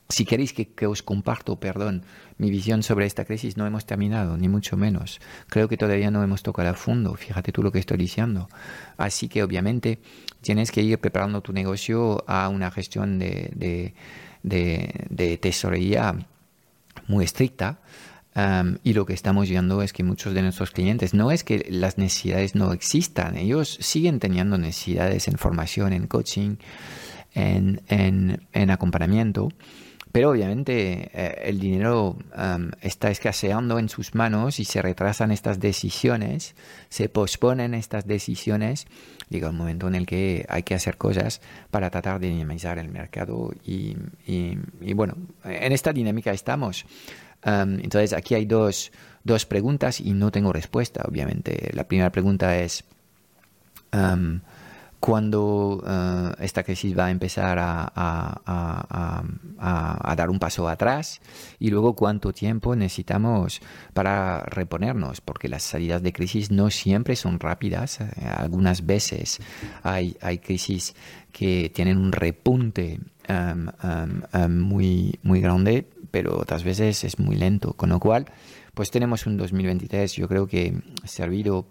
si 0.10 0.24
queréis 0.24 0.54
que, 0.54 0.68
que, 0.68 0.86
os 0.86 1.02
comparto, 1.02 1.60
perdón, 1.60 2.04
mi 2.38 2.52
visión 2.52 2.84
sobre 2.84 3.08
esta 3.08 3.26
crisis, 3.26 3.58
no 3.58 3.66
hemos 3.66 3.86
terminado, 3.86 4.38
ni 4.38 4.48
mucho 4.48 4.78
menos. 4.78 5.20
Creo 5.50 5.68
que 5.68 5.78
todavía 5.78 6.12
no 6.12 6.24
hemos 6.24 6.44
tocado 6.44 6.70
a 6.70 6.74
fondo, 6.76 7.16
fíjate 7.16 7.52
tú 7.52 7.64
lo 7.64 7.72
que 7.72 7.80
estoy 7.80 7.98
diciendo. 7.98 8.48
Así 8.98 9.28
que 9.28 9.42
obviamente 9.42 10.00
tienes 10.42 10.72
que 10.72 10.82
ir 10.82 11.00
preparando 11.00 11.42
tu 11.42 11.54
negocio 11.54 12.24
a 12.28 12.50
una 12.50 12.70
gestión 12.70 13.18
de, 13.18 13.52
de, 13.56 13.96
tesorería 15.40 16.16
muy 17.08 17.26
estricta. 17.26 17.80
Um, 18.38 18.80
y 18.84 18.92
lo 18.92 19.06
que 19.06 19.14
estamos 19.14 19.48
viendo 19.48 19.82
es 19.82 19.94
que 19.94 20.04
muchos 20.04 20.34
de 20.34 20.42
nuestros 20.42 20.72
clientes, 20.72 21.14
no 21.14 21.32
es 21.32 21.46
que 21.46 21.66
las 21.70 21.98
necesidades 21.98 22.54
no 22.54 22.74
existan, 22.74 23.38
ellos 23.38 23.78
siguen 23.80 24.20
teniendo 24.20 24.58
necesidades 24.58 25.30
en 25.30 25.38
formación, 25.38 25.94
en 25.94 26.08
coaching, 26.08 26.58
en, 27.34 27.82
en 27.88 28.70
acompañamiento, 28.72 29.54
pero 30.16 30.30
obviamente 30.30 31.12
eh, 31.14 31.42
el 31.44 31.60
dinero 31.60 32.16
um, 32.38 32.72
está 32.80 33.12
escaseando 33.12 33.80
en 33.80 33.90
sus 33.90 34.16
manos 34.16 34.62
y 34.62 34.64
se 34.64 34.82
retrasan 34.82 35.30
estas 35.30 35.60
decisiones, 35.60 36.56
se 36.88 37.10
posponen 37.10 37.74
estas 37.74 38.08
decisiones. 38.08 38.88
Llega 39.28 39.50
un 39.50 39.58
momento 39.58 39.90
en 39.90 39.96
el 39.96 40.06
que 40.06 40.46
hay 40.48 40.64
que 40.64 40.74
hacer 40.74 40.96
cosas 40.96 41.42
para 41.70 41.90
tratar 41.90 42.22
de 42.22 42.30
dinamizar 42.30 42.80
el 42.80 42.88
mercado 42.88 43.52
y, 43.66 43.98
bueno, 44.94 45.18
en 45.44 45.74
esta 45.74 45.92
dinámica 45.92 46.32
estamos. 46.32 46.86
Um, 47.46 47.82
entonces 47.82 48.14
aquí 48.14 48.36
hay 48.36 48.46
dos, 48.46 48.94
dos, 49.26 49.46
preguntas 49.46 50.00
y 50.00 50.14
no 50.14 50.32
tengo 50.32 50.54
respuesta, 50.54 51.04
obviamente. 51.06 51.72
La 51.74 51.90
primera 51.90 52.10
pregunta 52.10 52.58
es... 52.58 52.86
Um, 53.92 54.40
cuando 55.06 55.84
eh, 55.86 56.32
esta 56.40 56.64
crisis 56.64 56.98
va 56.98 57.06
a 57.06 57.12
empezar 57.12 57.60
a, 57.60 59.22
dar 60.18 60.30
un 60.32 60.40
paso 60.40 60.68
atrás 60.68 61.22
y 61.60 61.70
luego 61.70 61.94
cuánto 61.94 62.34
tiempo 62.34 62.76
necesitamos 62.76 63.62
para 63.94 64.40
reponernos, 64.40 65.22
porque 65.22 65.48
las 65.48 65.62
salidas 65.62 66.02
de 66.02 66.12
crisis 66.12 66.50
no 66.50 66.72
siempre 66.72 67.16
son 67.16 67.40
rápidas. 67.40 68.02
Eh, 68.02 68.08
algunas 68.36 68.88
veces 68.88 69.42
hay, 69.84 70.18
hay 70.22 70.40
crisis 70.40 70.96
que 71.32 71.70
tienen 71.70 72.00
un 72.00 72.12
repunte 72.12 73.00
em, 73.28 73.68
em, 73.84 74.24
em, 74.34 74.60
muy, 74.60 75.20
muy 75.22 75.40
grande, 75.40 75.88
pero 76.10 76.36
otras 76.40 76.64
veces 76.64 77.04
es 77.04 77.20
muy 77.20 77.36
lento, 77.36 77.74
con 77.74 77.90
lo 77.90 78.00
cual 78.00 78.26
pues 78.74 78.90
tenemos 78.90 79.28
un 79.28 79.38
2023 79.38 80.14
yo 80.14 80.28
creo 80.28 80.48
que 80.48 80.82
servido 81.04 81.68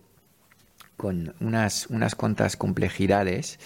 con 0.97 1.35
unas, 1.41 1.87
unas 1.89 2.15
cuantas 2.15 2.57
complejidades 2.57 3.59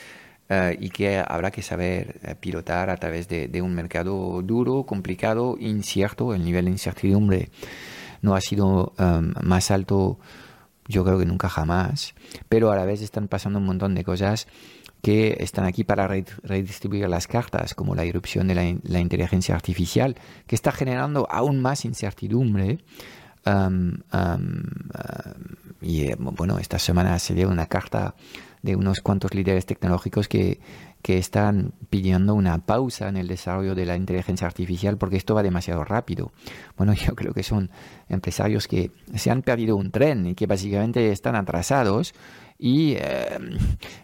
eh, 0.51 0.79
y 0.81 0.89
que 0.89 1.19
habrá 1.19 1.51
que 1.51 1.61
saber 1.61 2.21
eh, 2.23 2.35
pilotar 2.35 2.89
a 2.89 2.97
través 2.97 3.29
de, 3.29 3.61
un 3.61 3.75
mercado 3.75 4.41
duro, 4.43 4.85
complicado, 4.85 5.57
incierto. 5.61 6.35
El 6.35 6.45
nivel 6.45 6.65
de 6.67 6.71
incertidumbre 6.71 7.51
no 8.23 8.35
ha 8.35 8.41
sido 8.41 8.95
em, 8.99 9.35
más 9.43 9.71
alto, 9.71 10.19
yo 10.87 11.05
creo 11.05 11.19
que 11.19 11.27
nunca 11.27 11.51
jamás, 11.51 12.15
pero 12.49 12.73
a 12.73 12.77
la 12.77 12.87
vez 12.87 13.03
están 13.03 13.29
pasando 13.29 13.59
un 13.59 13.67
montón 13.67 13.95
de 13.95 14.05
cosas 14.05 14.49
que 15.03 15.37
están 15.41 15.67
aquí 15.67 15.85
para 15.85 16.09
redistribuir 16.09 17.09
las 17.09 17.27
cartas, 17.27 17.75
como 17.75 17.95
la 17.95 18.05
irrupción 18.05 18.49
de 18.49 18.55
la, 18.55 18.75
la 18.83 19.01
inteligencia 19.01 19.55
artificial, 19.55 20.17
que 20.47 20.57
está 20.57 20.73
generando 20.73 21.29
aún 21.31 21.61
más 21.61 21.85
incertidumbre 21.85 22.79
y 25.81 26.03
eh, 26.03 26.17
bueno, 26.19 26.59
esta 26.59 26.79
semana 26.79 27.19
se 27.19 27.35
dio 27.35 27.49
una 27.49 27.67
carta 27.67 28.15
de 28.63 28.77
unos 28.77 29.01
cuantos 29.01 29.35
líderes 29.35 29.67
tecnológicos 29.67 30.29
que, 30.29 30.61
que 31.03 31.19
están 31.19 31.73
pidiendo 31.91 32.35
una 32.35 32.59
pausa 32.59 33.09
en 33.09 33.17
el 33.17 33.29
desarrollo 33.29 33.75
de 33.75 33.87
la 33.87 33.97
inteligencia 33.97 34.47
artificial 34.47 34.99
porque 34.99 35.17
esto 35.17 35.35
va 35.35 35.43
demasiado 35.43 35.85
rápido. 35.85 36.33
Bueno, 36.77 36.93
yo 37.07 37.15
creo 37.15 37.33
que 37.33 37.43
son 37.43 37.71
empresarios 38.09 38.67
que 38.67 38.91
se 39.15 39.31
han 39.31 39.43
perdido 39.43 39.77
un 39.77 39.91
tren 39.91 40.27
y 40.27 40.35
que 40.35 40.47
básicamente 40.47 41.13
están 41.13 41.37
atrasados 41.37 42.15
y 42.59 42.95
eh, 42.95 43.39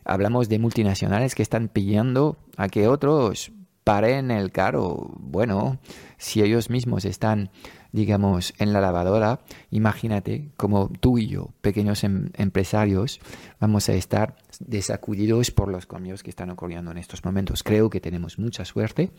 hablamos 0.05 0.49
de 0.49 0.61
multinacionales 0.61 1.35
que 1.35 1.43
están 1.43 1.69
pidiendo 1.69 2.37
a 2.57 2.69
que 2.69 2.87
otros 2.87 3.50
paren 3.83 4.31
el 4.31 4.53
carro. 4.53 5.11
Bueno, 5.19 5.79
si 6.17 6.43
ellos 6.43 6.71
mismos 6.71 7.05
están 7.05 7.50
digamos, 7.94 8.54
en 8.58 8.72
la 8.72 8.80
lavadora, 8.80 9.38
imagínate 9.70 10.48
como 10.56 10.88
tú 10.88 11.16
y 11.16 11.28
yo, 11.28 11.50
pequeños 11.60 12.02
em, 12.02 12.30
empresarios, 12.34 13.20
vamos 13.60 13.88
a 13.88 13.94
estar 13.94 14.34
desacudidos 14.58 15.52
por 15.52 15.68
los 15.68 15.86
cambios 15.86 16.24
que 16.24 16.30
están 16.30 16.50
ocurriendo 16.50 16.90
en 16.90 16.98
estos 16.98 17.24
momentos. 17.24 17.62
Creo 17.62 17.90
que 17.90 18.00
tenemos 18.00 18.36
mucha 18.36 18.64
suerte 18.64 19.12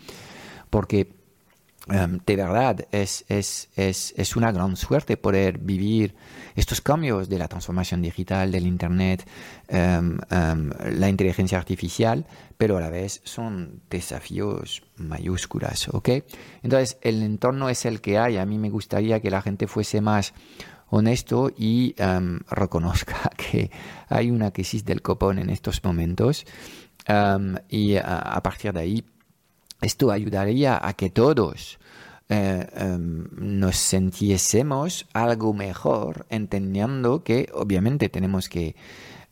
porque 0.70 1.25
em, 1.88 2.20
de 2.26 2.36
verdad 2.36 2.88
es, 2.92 3.26
es, 3.28 3.70
es, 3.76 4.14
es, 4.18 4.36
una 4.36 4.52
gran 4.52 4.76
suerte 4.76 5.18
poder 5.18 5.58
vivir 5.60 6.16
estos 6.56 6.82
cambios 6.82 7.30
de 7.30 7.38
la 7.38 7.48
transformación 7.48 8.02
digital, 8.02 8.52
del 8.52 8.66
Internet, 8.66 9.28
em, 9.68 10.18
la 10.30 11.10
inteligencia 11.10 11.58
artificial, 11.58 12.26
pero 12.58 12.78
a 12.78 12.82
la 12.82 12.90
vez 12.90 13.22
son 13.24 13.82
desafíos 13.90 14.84
mayúsculas, 14.98 15.90
¿ok? 15.90 16.10
Entonces, 16.64 16.98
el 17.02 17.22
entorno 17.24 17.70
es 17.70 17.86
el 17.86 18.02
que 18.02 18.18
hay. 18.18 18.38
A 18.38 18.46
mí 18.46 18.58
me 18.58 18.70
gustaría 18.70 19.20
que 19.20 19.30
la 19.30 19.42
gente 19.42 19.68
fuese 19.68 20.02
más 20.02 20.34
honesto 20.90 21.52
y 21.56 21.96
em, 21.98 22.40
reconozca 22.50 23.30
que 23.38 23.72
hay 24.08 24.32
una 24.32 24.52
crisis 24.52 24.86
del 24.86 25.02
copón 25.02 25.40
en 25.40 25.50
estos 25.50 25.84
momentos 25.84 26.46
em, 27.08 27.56
y 27.70 27.96
a, 27.98 28.40
partir 28.44 28.74
de 28.74 28.80
ahí 28.80 29.06
esto 29.82 30.12
ayudaría 30.12 30.80
a 30.82 30.94
que 30.94 31.10
todos 31.10 31.80
eh, 32.28 32.68
em, 32.76 33.28
nos 33.38 33.76
sintiésemos 33.78 35.06
algo 35.14 35.54
mejor 35.54 36.26
entendiendo 36.30 37.24
que 37.24 37.50
obviamente 37.54 38.10
tenemos 38.10 38.50
que 38.50 38.76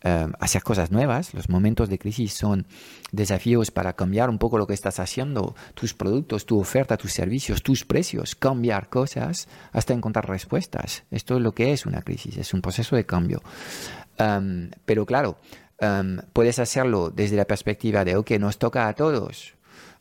eh, 0.03 0.27
hacer 0.39 0.61
cosas 0.61 0.91
nuevas. 0.91 1.33
Los 1.33 1.49
momentos 1.49 1.89
de 1.89 1.97
crisis 1.97 2.33
son 2.33 2.67
desafíos 3.11 3.71
para 3.71 3.93
cambiar 3.93 4.29
un 4.29 4.37
poco 4.37 4.59
lo 4.59 4.67
que 4.67 4.75
estás 4.75 4.99
haciendo, 4.99 5.55
tus 5.73 5.93
productos, 5.93 6.45
tu 6.45 6.59
oferta, 6.59 6.97
tus 6.97 7.13
servicios, 7.13 7.63
tus 7.63 7.83
precios, 7.83 8.35
cambiar 8.35 8.89
cosas 8.89 9.47
hasta 9.71 9.93
encontrar 9.93 10.29
respuestas. 10.29 11.03
Esto 11.09 11.37
es 11.37 11.41
lo 11.41 11.53
que 11.53 11.73
es 11.73 11.87
una 11.87 12.01
crisis, 12.03 12.37
es 12.37 12.53
un 12.53 12.61
proceso 12.61 12.95
de 12.95 13.05
cambio. 13.05 13.41
Em, 14.17 14.69
pero 14.85 15.05
claro, 15.05 15.37
em, 15.79 16.19
puedes 16.33 16.59
hacerlo 16.59 17.09
desde 17.09 17.37
la 17.37 17.45
perspectiva 17.45 18.05
de, 18.05 18.17
ok, 18.17 18.31
nos 18.39 18.59
toca 18.59 18.87
a 18.87 18.93
todos 18.93 19.55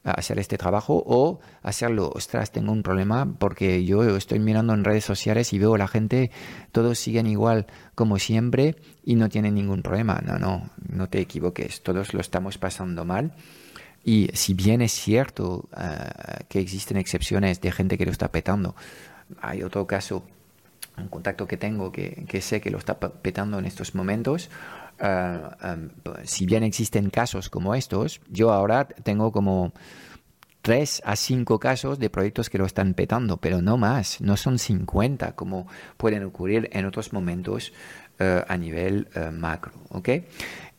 hacer 0.04 0.38
este 0.38 0.58
trabajo 0.58 1.02
o 1.06 1.40
hacerlo, 1.62 2.10
ostras, 2.14 2.50
tengo 2.50 2.72
un 2.72 2.82
problema 2.82 3.34
porque 3.38 3.84
yo 3.84 4.16
estoy 4.16 4.40
mirando 4.40 4.74
en 4.74 4.84
redes 4.84 5.04
sociales 5.04 5.52
y 5.52 5.58
veo 5.58 5.74
a 5.74 5.78
la 5.78 5.88
gente, 5.88 6.30
todos 6.72 6.98
siguen 6.98 7.26
igual 7.26 7.66
como 7.94 8.18
siempre 8.18 8.76
y 9.04 9.14
no 9.14 9.28
tienen 9.28 9.54
ningún 9.54 9.82
problema. 9.82 10.20
No, 10.24 10.38
no, 10.38 10.70
no 10.88 11.08
te 11.08 11.20
equivoques, 11.20 11.82
todos 11.82 12.14
lo 12.14 12.20
estamos 12.20 12.58
pasando 12.58 13.04
mal. 13.04 13.32
Y 14.04 14.30
si 14.34 14.54
bien 14.54 14.82
es 14.82 14.92
cierto 14.92 15.68
eh, 15.76 16.44
que 16.48 16.58
existen 16.58 16.96
excepciones 16.96 17.60
de 17.60 17.70
gente 17.70 17.96
que 17.96 18.04
lo 18.04 18.10
está 18.10 18.32
petando, 18.32 18.74
hay 19.40 19.62
otro 19.62 19.86
caso, 19.86 20.24
un 20.98 21.08
contacto 21.08 21.46
que 21.46 21.56
tengo 21.56 21.92
que, 21.92 22.24
que 22.28 22.40
sé 22.40 22.60
que 22.60 22.70
lo 22.70 22.78
está 22.78 22.98
petando 22.98 23.60
en 23.60 23.64
estos 23.64 23.94
momentos, 23.94 24.50
eh, 25.02 25.40
em, 25.64 25.90
si 26.22 26.46
bien 26.46 26.62
existen 26.62 27.10
casos 27.10 27.50
como 27.50 27.74
estos, 27.74 28.20
yo 28.30 28.52
ahora 28.52 28.86
tengo 28.86 29.32
como 29.32 29.72
tres 30.62 31.02
a 31.04 31.16
cinco 31.16 31.58
casos 31.58 31.98
de 31.98 32.08
proyectos 32.08 32.48
que 32.48 32.58
lo 32.58 32.66
están 32.66 32.94
petando, 32.94 33.38
pero 33.38 33.60
no 33.60 33.76
más, 33.76 34.20
no 34.20 34.36
son 34.36 34.60
50 34.60 35.34
como 35.34 35.66
pueden 35.96 36.22
ocurrir 36.22 36.70
en 36.72 36.86
otros 36.86 37.12
momentos 37.12 37.72
eh, 38.20 38.44
a 38.46 38.56
nivel 38.56 39.08
eh, 39.16 39.32
macro. 39.32 39.72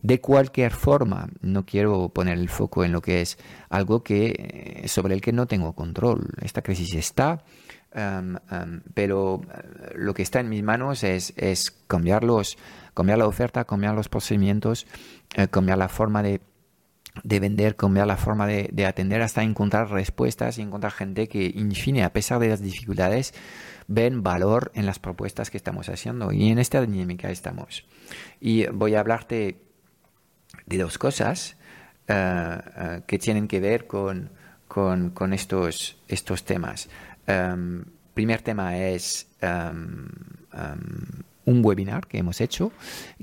De 0.02 0.22
cualquier 0.22 0.72
forma, 0.72 1.28
no 1.42 1.66
quiero 1.66 2.08
poner 2.08 2.38
el 2.38 2.48
foco 2.48 2.86
en 2.86 2.94
lo 2.94 3.02
que 3.02 3.20
es 3.22 3.38
algo 3.70 4.04
que, 4.04 4.84
sobre 4.88 5.16
el 5.16 5.22
que 5.22 5.34
no 5.34 5.48
tengo 5.48 5.74
control. 5.74 6.30
Esta 6.42 6.62
crisis 6.62 6.94
está, 6.94 7.44
pero 8.94 9.42
lo 9.96 10.14
que 10.14 10.24
está 10.24 10.42
en 10.42 10.50
mis 10.50 10.62
manos 10.62 11.06
es, 11.06 11.34
es 11.38 11.72
cambiarlos 11.88 12.58
cambiar 12.94 13.18
la 13.18 13.28
oferta, 13.28 13.66
cambiar 13.66 13.96
los 13.96 14.10
procedimientos, 14.10 14.88
eh, 15.36 15.48
cambiar 15.48 15.78
la 15.78 15.90
forma 15.90 16.24
de, 16.24 16.42
vender, 17.24 17.76
cambiar 17.76 18.08
la 18.08 18.18
forma 18.18 18.48
de, 18.48 18.86
atender 18.86 19.22
hasta 19.22 19.44
encontrar 19.44 19.90
respuestas 19.90 20.58
y 20.58 20.62
encontrar 20.62 20.92
gente 20.92 21.28
que, 21.28 21.46
in 21.46 21.72
fine, 21.74 22.04
a 22.04 22.14
pesar 22.14 22.40
de 22.40 22.50
las 22.50 22.62
dificultades, 22.62 23.34
ven 23.88 24.24
valor 24.24 24.72
en 24.76 24.86
las 24.86 25.00
propuestas 25.00 25.50
que 25.50 25.58
estamos 25.58 25.90
haciendo. 25.90 26.32
Y 26.32 26.50
en 26.50 26.60
esta 26.60 26.82
dinámica 26.82 27.30
estamos. 27.30 27.86
Y 28.40 28.68
voy 28.68 28.96
a 28.96 29.00
hablarte 29.00 29.58
de 30.66 30.78
dos 30.78 30.98
cosas 30.98 31.58
eh, 32.08 32.60
eh, 32.78 33.02
que 33.08 33.20
tienen 33.20 33.48
que 33.48 33.60
ver 33.60 33.88
con, 33.88 34.32
con, 34.68 35.34
estos, 35.34 35.98
estos 36.08 36.44
temas. 36.44 36.90
Um, 37.28 37.86
primer 38.14 38.42
tema 38.42 38.78
es 38.78 39.28
um, 39.42 40.08
um, 40.54 41.24
un 41.46 41.64
webinar 41.64 42.08
que 42.08 42.18
hemos 42.18 42.42
hecho, 42.42 42.72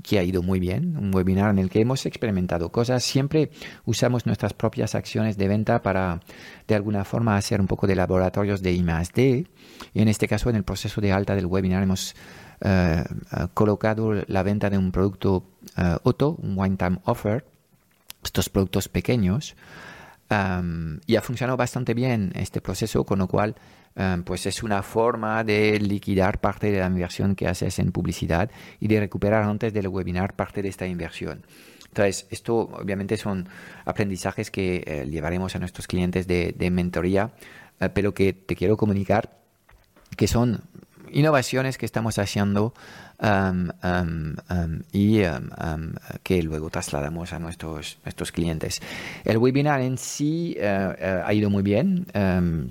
que 0.03 0.19
ha 0.19 0.23
ido 0.23 0.41
muy 0.41 0.59
bien, 0.59 0.97
un 0.97 1.13
webinar 1.13 1.49
en 1.49 1.59
el 1.59 1.69
que 1.69 1.81
hemos 1.81 2.05
experimentado 2.05 2.71
cosas. 2.71 3.03
Siempre 3.03 3.51
usamos 3.85 4.25
nuestras 4.25 4.53
propias 4.53 4.95
acciones 4.95 5.37
de 5.37 5.47
venta 5.47 5.81
para, 5.81 6.21
de 6.67 6.75
alguna 6.75 7.03
forma, 7.03 7.35
hacer 7.35 7.61
un 7.61 7.67
poco 7.67 7.87
de 7.87 7.95
laboratorios 7.95 8.61
de 8.61 8.73
I+D. 8.73 9.47
Y 9.93 10.01
en 10.01 10.07
este 10.07 10.27
caso, 10.27 10.49
en 10.49 10.55
el 10.55 10.63
proceso 10.63 11.01
de 11.01 11.11
alta 11.11 11.35
del 11.35 11.45
webinar, 11.45 11.83
hemos 11.83 12.15
eh, 12.61 13.03
eh, 13.03 13.47
colocado 13.53 14.13
la 14.27 14.43
venta 14.43 14.69
de 14.69 14.77
un 14.77 14.91
producto 14.91 15.45
OTO, 16.03 16.37
un 16.41 16.59
One 16.59 16.77
Time 16.77 16.99
Offer, 17.05 17.45
estos 18.23 18.49
productos 18.49 18.87
pequeños. 18.87 19.55
y 21.07 21.15
ha 21.15 21.21
funcionado 21.21 21.57
bastante 21.57 21.93
bien 21.93 22.31
este 22.35 22.61
proceso, 22.61 23.03
con 23.03 23.19
lo 23.19 23.27
cual 23.27 23.55
Em, 23.95 24.23
pues 24.23 24.45
es 24.45 24.63
una 24.63 24.83
forma 24.83 25.43
de 25.43 25.77
liquidar 25.79 26.39
parte 26.39 26.71
de 26.71 26.79
la 26.79 26.87
inversión 26.87 27.35
que 27.35 27.47
haces 27.47 27.77
en 27.79 27.91
publicidad 27.91 28.49
y 28.79 28.87
de 28.87 28.99
recuperar 29.01 29.43
antes 29.43 29.73
del 29.73 29.89
webinar 29.89 30.33
parte 30.33 30.61
de 30.61 30.69
esta 30.69 30.87
inversión. 30.87 31.45
Entonces, 31.87 32.25
esto 32.29 32.55
obviamente 32.55 33.17
son 33.17 33.49
aprendizajes 33.83 34.49
que 34.49 34.83
eh, 34.87 35.05
llevaremos 35.09 35.57
a 35.57 35.59
nuestros 35.59 35.87
clientes 35.87 36.25
de, 36.25 36.69
mentoría, 36.71 37.31
eh, 37.81 37.89
pero 37.89 38.13
que 38.13 38.31
te 38.31 38.55
quiero 38.55 38.77
comunicar 38.77 39.37
que 40.15 40.27
son 40.27 40.61
innovaciones 41.11 41.77
que 41.77 41.85
estamos 41.85 42.17
haciendo 42.17 42.73
y 44.91 45.21
que 46.23 46.43
luego 46.43 46.69
trasladamos 46.69 47.33
a 47.33 47.39
nuestros, 47.39 47.97
nuestros 48.03 48.31
clientes. 48.31 48.81
El 49.23 49.37
webinar 49.37 49.81
en 49.81 49.97
sí 49.97 50.55
eh, 50.59 50.95
eh, 50.97 51.21
ha 51.23 51.33
ido 51.33 51.49
muy 51.49 51.63
bien, 51.63 52.07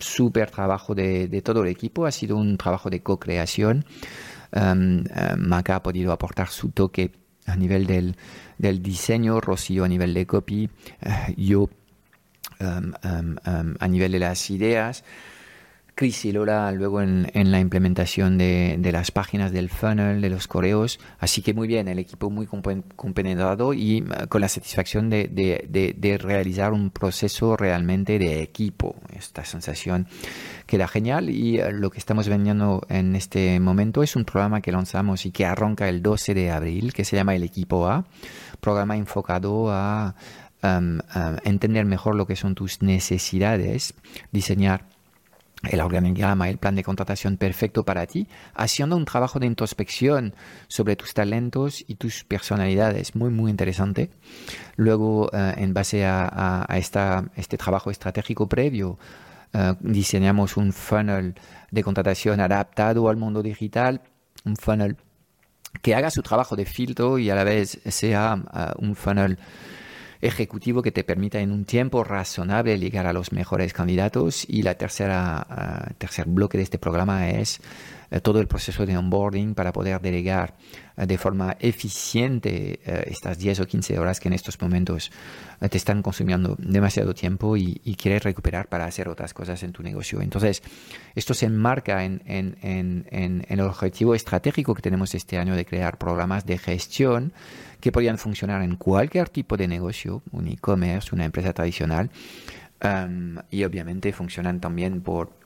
súper 0.01 0.51
trabajo 0.51 0.95
de, 0.95 1.29
de, 1.29 1.43
todo 1.43 1.63
el 1.63 1.69
equipo, 1.69 2.07
ha 2.07 2.11
sido 2.11 2.37
un 2.37 2.57
trabajo 2.57 2.91
de 2.91 3.01
co-creación. 3.01 3.85
Maca 4.53 5.77
ha 5.77 5.83
podido 5.83 6.13
aportar 6.13 6.49
su 6.49 6.71
toque 6.71 7.13
a 7.47 7.57
nivel 7.57 7.87
del, 7.87 8.17
del 8.59 8.83
diseño, 8.83 9.41
Rocío 9.41 9.85
a 9.85 9.89
nivel 9.89 10.15
de 10.15 10.27
copy, 10.27 10.69
eh, 11.01 11.35
yo 11.37 11.69
a 12.61 13.89
nivel 13.89 14.13
de 14.13 14.19
las 14.19 14.51
ideas. 14.51 15.03
Chris 16.01 16.25
y 16.25 16.33
Lola 16.33 16.73
luego 16.73 17.03
en, 17.03 17.29
la 17.35 17.61
implementación 17.61 18.39
de, 18.39 18.89
las 18.91 19.11
páginas 19.11 19.53
del 19.53 19.69
funnel, 19.69 20.23
de 20.23 20.31
los 20.31 20.49
correos. 20.49 20.99
Así 21.19 21.43
que 21.43 21.53
muy 21.53 21.69
bien, 21.69 21.89
el 21.89 21.99
equipo 21.99 22.31
muy 22.31 22.47
compenetrado 22.47 23.75
y 23.75 23.99
eh, 23.99 24.27
con 24.31 24.41
la 24.41 24.49
satisfacción 24.49 25.11
de, 25.11 26.19
realizar 26.23 26.73
un 26.73 26.89
proceso 26.89 27.55
realmente 27.55 28.19
de 28.19 28.41
equipo. 28.41 28.97
Esta 29.15 29.45
sensación 29.45 30.07
queda 30.65 30.89
genial 30.89 31.29
y 31.29 31.59
eh, 31.59 31.71
lo 31.71 31.91
que 31.91 31.99
estamos 31.99 32.31
vendiendo 32.31 32.81
en 32.89 33.15
este 33.15 33.61
momento 33.61 34.03
es 34.03 34.17
un 34.17 34.25
programa 34.25 34.63
que 34.63 34.73
lanzamos 34.73 35.27
y 35.27 35.33
que 35.33 35.45
arranca 35.45 35.87
el 35.87 36.01
12 36.01 36.33
de 36.33 36.51
abril, 36.51 36.95
que 36.95 37.05
se 37.05 37.17
llama 37.17 37.35
el 37.35 37.43
Equipo 37.43 37.87
A, 37.87 38.07
programa 38.61 38.97
enfocado 38.97 39.71
a 39.71 40.15
entender 41.45 41.85
mejor 41.85 42.15
lo 42.15 42.27
que 42.27 42.37
son 42.37 42.55
tus 42.55 42.81
necesidades, 42.81 43.95
diseñar 44.31 44.90
el 45.63 45.81
organigrama, 45.81 46.49
el 46.49 46.59
plan 46.59 46.75
de 46.75 46.85
contratación 46.85 47.37
perfecto 47.37 47.85
para 47.85 48.07
ti, 48.07 48.27
haciendo 48.55 48.97
un 48.97 49.05
trabajo 49.05 49.39
de 49.39 49.47
introspección 49.47 50.35
sobre 50.69 50.97
tus 50.97 51.13
talentos 51.13 51.85
y 51.87 51.97
tus 51.97 52.25
personalidades, 52.25 53.15
muy, 53.15 53.31
muy 53.31 53.51
interesante. 53.51 54.11
Luego, 54.77 55.31
eh, 55.33 55.55
en 55.59 55.75
base 55.75 56.07
a, 56.07 56.67
esta, 56.75 57.31
este 57.37 57.59
trabajo 57.59 57.91
estratégico 57.91 58.49
previo, 58.49 58.99
eh, 59.53 59.75
diseñamos 59.81 60.57
un 60.57 60.73
funnel 60.73 61.35
de 61.71 61.83
contratación 61.83 62.41
adaptado 62.41 63.09
al 63.09 63.17
mundo 63.17 63.43
digital, 63.43 64.03
un 64.45 64.57
funnel 64.57 64.97
que 65.83 65.95
haga 65.95 66.11
su 66.11 66.23
trabajo 66.23 66.57
de 66.57 66.65
filtro 66.65 67.19
y 67.19 67.31
a 67.31 67.35
la 67.35 67.45
vez 67.45 67.81
sea 67.87 68.43
eh, 68.55 68.73
un 68.79 68.95
funnel 68.97 69.39
ejecutivo 70.21 70.83
que 70.83 70.93
te 70.93 71.05
permita 71.05 71.41
en 71.41 71.51
un 71.51 71.65
tiempo 71.65 72.05
razonable 72.05 72.79
llegar 72.79 73.07
a 73.07 73.13
los 73.13 73.33
mejores 73.33 73.73
candidatos. 73.73 74.45
Y 74.49 74.63
la 74.63 74.75
tercera, 74.75 75.47
uh, 75.91 75.95
tercer 75.95 76.27
bloque 76.27 76.59
de 76.59 76.65
este 76.65 76.79
programa 76.79 77.31
es 77.31 77.61
todo 78.23 78.41
el 78.41 78.49
proceso 78.49 78.85
de 78.87 78.97
onboarding 78.97 79.55
para 79.55 79.73
poder 79.73 80.01
delegar 80.01 80.57
uh, 80.97 81.07
de 81.07 81.17
forma 81.17 81.57
eficiente 81.61 82.81
estas 83.09 83.39
10 83.39 83.61
o 83.61 83.67
15 83.67 83.99
horas 83.99 84.19
que 84.19 84.29
en 84.29 84.35
estos 84.35 84.61
momentos 84.61 85.13
te 85.69 85.77
están 85.77 86.03
consumiendo 86.03 86.57
demasiado 86.59 87.15
tiempo 87.15 87.57
y, 87.57 87.75
quieres 88.01 88.23
recuperar 88.23 88.69
para 88.69 88.87
hacer 88.87 89.09
otras 89.09 89.35
cosas 89.35 89.63
en 89.63 89.73
tu 89.73 89.83
negocio. 89.83 90.23
Entonces, 90.23 90.63
esto 91.15 91.35
se 91.35 91.47
enmarca 91.47 92.05
en, 92.05 93.45
el 93.49 93.61
objetivo 93.61 94.15
estratégico 94.15 94.75
que 94.75 94.83
tenemos 94.83 95.15
este 95.15 95.39
año 95.39 95.55
de 95.55 95.67
crear 95.67 95.99
programas 95.99 96.47
de 96.47 96.57
gestión 96.59 97.33
que 97.81 97.93
podrían 97.93 98.19
funcionar 98.19 98.63
en 98.63 98.77
cualquier 98.77 99.29
tipo 99.29 99.57
de 99.57 99.69
negocio, 99.69 100.23
un 100.33 100.49
e-commerce, 100.49 101.15
una 101.15 101.25
empresa 101.25 101.53
tradicional, 101.53 102.11
y 103.51 103.65
obviamente 103.65 104.13
funcionan 104.13 104.61
también 104.61 105.03
por 105.03 105.40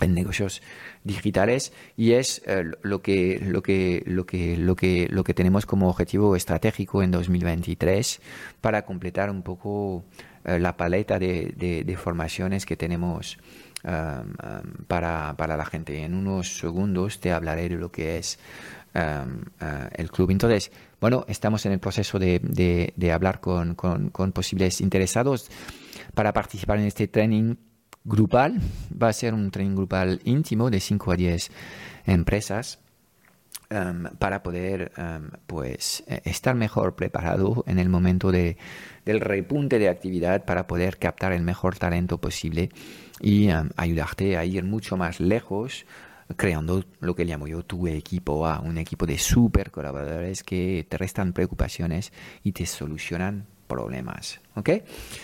en 0.00 0.14
negocios 0.14 0.62
digitales 1.04 1.72
y 1.96 2.12
es 2.12 2.42
eh, 2.46 2.64
lo 2.82 3.02
que 3.02 3.38
lo 3.40 3.62
que 3.62 4.02
lo 4.06 4.26
que 4.26 4.56
lo 4.56 4.76
que 4.76 5.08
lo 5.10 5.24
que 5.24 5.34
tenemos 5.34 5.66
como 5.66 5.88
objetivo 5.88 6.36
estratégico 6.36 7.02
en 7.02 7.10
2023 7.10 8.20
para 8.60 8.84
completar 8.84 9.30
un 9.30 9.42
poco 9.42 10.04
eh, 10.44 10.58
la 10.58 10.76
paleta 10.76 11.18
de, 11.18 11.98
formaciones 11.98 12.64
que 12.64 12.76
tenemos 12.76 13.38
um, 13.84 13.90
um, 13.90 14.84
para, 14.86 15.34
para 15.36 15.56
la 15.56 15.64
gente. 15.64 16.04
En 16.04 16.14
unos 16.14 16.58
segundos 16.58 17.18
te 17.18 17.32
hablaré 17.32 17.68
de 17.68 17.76
lo 17.76 17.90
que 17.90 18.18
es 18.18 18.38
um, 18.94 19.40
uh, 19.60 19.88
el 19.94 20.10
club. 20.10 20.30
Entonces 20.30 20.70
bueno, 21.00 21.24
estamos 21.28 21.64
en 21.66 21.72
el 21.72 21.78
proceso 21.78 22.18
de, 22.18 22.40
de, 22.40 23.12
hablar 23.12 23.40
con, 23.40 23.74
con, 23.74 24.32
posibles 24.32 24.80
interesados 24.80 25.48
para 26.14 26.32
participar 26.32 26.78
en 26.78 26.86
este 26.86 27.06
training 27.06 27.54
grupal. 28.08 28.60
Va 28.90 29.08
a 29.08 29.12
ser 29.12 29.34
un 29.34 29.50
training 29.50 29.76
grupal 29.76 30.20
íntimo 30.24 30.70
de 30.70 30.80
5 30.80 31.12
a 31.12 31.16
10 31.16 31.50
empresas. 32.06 32.80
Um, 33.70 34.04
para 34.18 34.42
poder 34.42 34.92
um, 34.96 35.28
pues 35.46 36.02
eh, 36.06 36.22
estar 36.24 36.54
mejor 36.54 36.96
preparado 36.96 37.64
en 37.66 37.78
el 37.78 37.90
momento 37.90 38.32
de, 38.32 38.56
del 39.04 39.20
repunte 39.20 39.78
de 39.78 39.90
actividad 39.90 40.46
para 40.46 40.66
poder 40.66 40.96
captar 40.96 41.32
el 41.32 41.42
mejor 41.42 41.76
talento 41.76 42.16
posible 42.16 42.70
y 43.20 43.50
um, 43.50 43.68
ayudarte 43.76 44.38
a 44.38 44.46
ir 44.46 44.64
mucho 44.64 44.96
más 44.96 45.20
lejos 45.20 45.84
creando 46.36 46.82
lo 47.00 47.14
que 47.14 47.26
llamo 47.26 47.46
yo 47.46 47.62
tu 47.62 47.86
equipo 47.88 48.46
A, 48.46 48.60
un 48.60 48.78
equipo 48.78 49.04
de 49.04 49.18
super 49.18 49.70
colaboradores 49.70 50.42
que 50.42 50.86
te 50.88 50.96
restan 50.96 51.34
preocupaciones 51.34 52.12
y 52.42 52.52
te 52.52 52.64
solucionan 52.64 53.46
problemas. 53.68 54.40
¿Ok? 54.54 54.70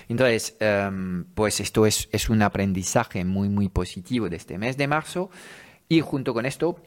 Entonces, 0.08 0.56
em, 0.60 1.24
pues 1.34 1.58
esto 1.58 1.86
es, 1.86 2.08
es 2.12 2.30
un 2.30 2.42
aprendizaje 2.42 3.24
muy, 3.24 3.48
muy 3.48 3.68
positivo 3.68 4.28
de 4.28 4.36
este 4.36 4.58
mes 4.58 4.76
de 4.76 4.86
marzo 4.86 5.30
y 5.88 6.00
junto 6.00 6.32
con 6.34 6.46
esto, 6.46 6.78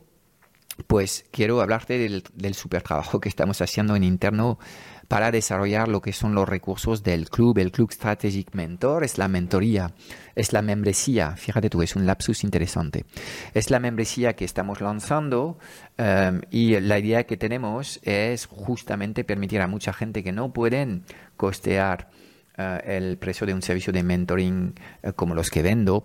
pues 0.85 1.25
quiero 1.31 1.61
hablarte 1.61 1.97
del, 1.97 2.53
super 2.53 2.81
trabajo 2.81 3.19
que 3.19 3.29
estamos 3.29 3.61
haciendo 3.61 3.95
en 3.95 4.03
interno 4.03 4.59
para 5.07 5.31
desarrollar 5.31 5.87
lo 5.87 6.01
que 6.01 6.11
son 6.11 6.35
los 6.35 6.47
recursos 6.47 7.01
del 7.01 7.29
club. 7.29 7.57
El 7.59 7.71
Club 7.71 7.91
Strategic 7.91 8.53
Mentor 8.53 9.03
es 9.03 9.17
la 9.17 9.27
mentoría, 9.27 9.93
es 10.35 10.51
la 10.51 10.61
membresía. 10.61 11.35
Fíjate 11.37 11.69
tú, 11.69 11.81
es 11.81 11.95
un 11.95 12.05
lapsus 12.05 12.43
interesante. 12.43 13.05
Es 13.53 13.69
la 13.69 13.79
membresía 13.79 14.35
que 14.35 14.45
estamos 14.45 14.81
lanzando 14.81 15.57
um, 15.97 16.41
y 16.51 16.79
la 16.81 16.99
idea 16.99 17.25
que 17.25 17.37
tenemos 17.37 17.99
es 18.03 18.45
justamente 18.47 19.23
permitir 19.23 19.61
a 19.61 19.67
mucha 19.67 19.93
gente 19.93 20.23
que 20.23 20.33
no 20.33 20.51
pueden 20.51 21.05
costear 21.37 22.09
uh, 22.57 22.79
el 22.83 23.17
precio 23.17 23.47
de 23.47 23.53
un 23.53 23.61
servicio 23.61 23.93
de 23.93 24.03
mentoring 24.03 24.75
uh, 25.03 25.13
como 25.13 25.35
los 25.35 25.49
que 25.49 25.61
vendo. 25.61 26.03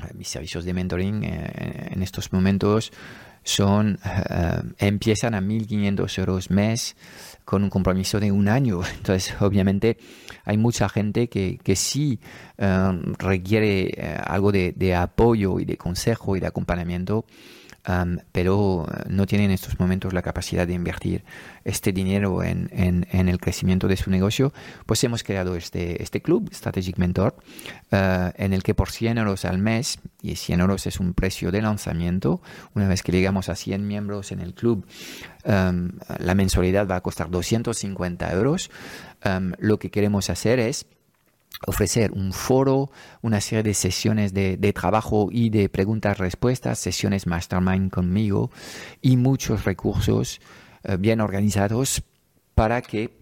Uh, 0.00 0.16
mis 0.16 0.28
servicios 0.28 0.64
de 0.64 0.72
mentoring 0.72 1.24
en 1.24 2.02
estos 2.02 2.32
momentos 2.32 2.90
son 3.44 3.98
empiezan 4.78 5.34
a 5.34 5.40
1.500 5.40 6.18
euros 6.18 6.50
mes 6.50 6.96
con 7.44 7.62
un 7.62 7.70
compromiso 7.70 8.20
de 8.20 8.32
un 8.32 8.48
año. 8.48 8.80
Entonces, 8.96 9.34
obviamente, 9.40 9.98
hay 10.44 10.56
mucha 10.56 10.88
gente 10.88 11.28
que, 11.28 11.58
que 11.62 11.76
sí 11.76 12.20
eh, 12.58 13.00
requiere 13.18 13.90
eh, 13.96 14.18
algo 14.24 14.52
de, 14.52 14.94
apoyo 14.94 15.60
y 15.60 15.64
de 15.64 15.76
consejo 15.76 16.36
y 16.36 16.40
de 16.40 16.46
acompañamiento 16.46 17.24
pero 18.32 18.86
eh, 18.88 19.04
no 19.08 19.26
tienen 19.26 19.50
en 19.50 19.54
estos 19.54 19.78
momentos 19.78 20.12
la 20.12 20.22
capacidad 20.22 20.66
de 20.66 20.72
invertir 20.72 21.24
este 21.64 21.92
dinero 21.92 22.42
en, 22.42 22.70
en, 22.72 23.28
el 23.28 23.38
crecimiento 23.38 23.88
de 23.88 23.96
su 23.96 24.10
negocio, 24.10 24.52
pues 24.86 25.04
hemos 25.04 25.22
creado 25.22 25.56
este, 25.56 26.02
este 26.02 26.22
club, 26.22 26.50
Strategic 26.52 26.98
Mentor, 26.98 27.36
uh, 27.92 28.30
en 28.36 28.52
el 28.52 28.62
que 28.62 28.74
por 28.74 28.90
100 28.90 29.18
euros 29.18 29.44
al 29.44 29.58
mes, 29.58 29.98
y 30.22 30.36
100 30.36 30.60
euros 30.60 30.86
es 30.86 31.00
un 31.00 31.14
precio 31.14 31.50
de 31.52 31.62
lanzamiento, 31.62 32.40
una 32.74 32.88
vez 32.88 33.02
que 33.02 33.12
llegamos 33.12 33.48
a 33.48 33.54
100 33.54 33.86
miembros 33.86 34.32
en 34.32 34.40
el 34.40 34.54
club, 34.54 34.86
la 35.44 36.34
mensualidad 36.34 36.88
va 36.88 36.96
a 36.96 37.00
costar 37.02 37.30
250 37.30 38.32
euros. 38.32 38.70
Lo 39.58 39.78
que 39.78 39.90
queremos 39.90 40.30
hacer 40.30 40.58
es 40.58 40.86
ofrecer 41.66 42.12
un 42.12 42.32
foro, 42.32 42.90
una 43.22 43.40
serie 43.40 43.62
de 43.62 43.74
sesiones 43.74 44.34
de, 44.34 44.72
trabajo 44.72 45.28
y 45.30 45.50
de 45.50 45.68
preguntas-respuestas, 45.68 46.78
sesiones 46.78 47.26
mastermind 47.26 47.90
conmigo 47.90 48.50
y 49.00 49.16
muchos 49.16 49.64
recursos 49.64 50.40
eh, 50.82 50.96
bien 50.98 51.20
organizados 51.20 52.02
para 52.54 52.82
que, 52.82 53.16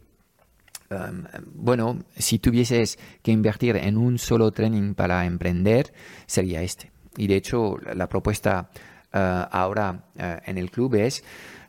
um, 0.91 1.25
bueno, 1.55 2.05
si 2.17 2.39
tuvieses 2.39 2.99
que 3.23 3.33
invertir 3.33 3.77
en 3.77 3.97
un 3.97 4.19
solo 4.19 4.51
training 4.51 4.95
para 4.95 5.25
emprender, 5.27 5.93
sería 6.27 6.63
este. 6.63 6.91
Y 7.17 7.27
de 7.27 7.37
hecho, 7.37 7.77
la, 7.95 8.09
propuesta 8.09 8.71
uh, 9.13 9.19
ahora 9.51 10.05
uh, 10.17 10.23
en 10.45 10.59
el 10.59 10.71
club 10.71 10.95
es 10.95 11.23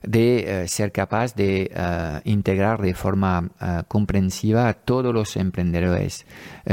de 0.03 0.63
eh, 0.63 0.67
ser 0.67 0.91
capaz 0.91 1.33
de 1.33 1.71
eh, 1.73 2.21
integrar 2.25 2.81
de 2.81 2.93
forma 2.93 3.49
eh, 3.59 3.83
comprensiva 3.87 4.67
a 4.67 4.73
todos 4.73 5.13
los 5.13 5.35
emprendedores 5.37 6.25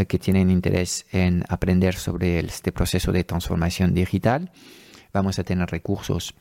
que 0.06 0.18
tienen 0.18 0.50
interés 0.50 1.06
en 1.12 1.44
aprender 1.48 1.94
sobre 1.94 2.40
este 2.40 2.72
proceso 2.72 3.12
de 3.12 3.24
transformación 3.24 3.94
digital. 3.94 4.50
Vamos 5.12 5.38
a 5.38 5.44
tener 5.44 5.68
recursos 5.68 6.34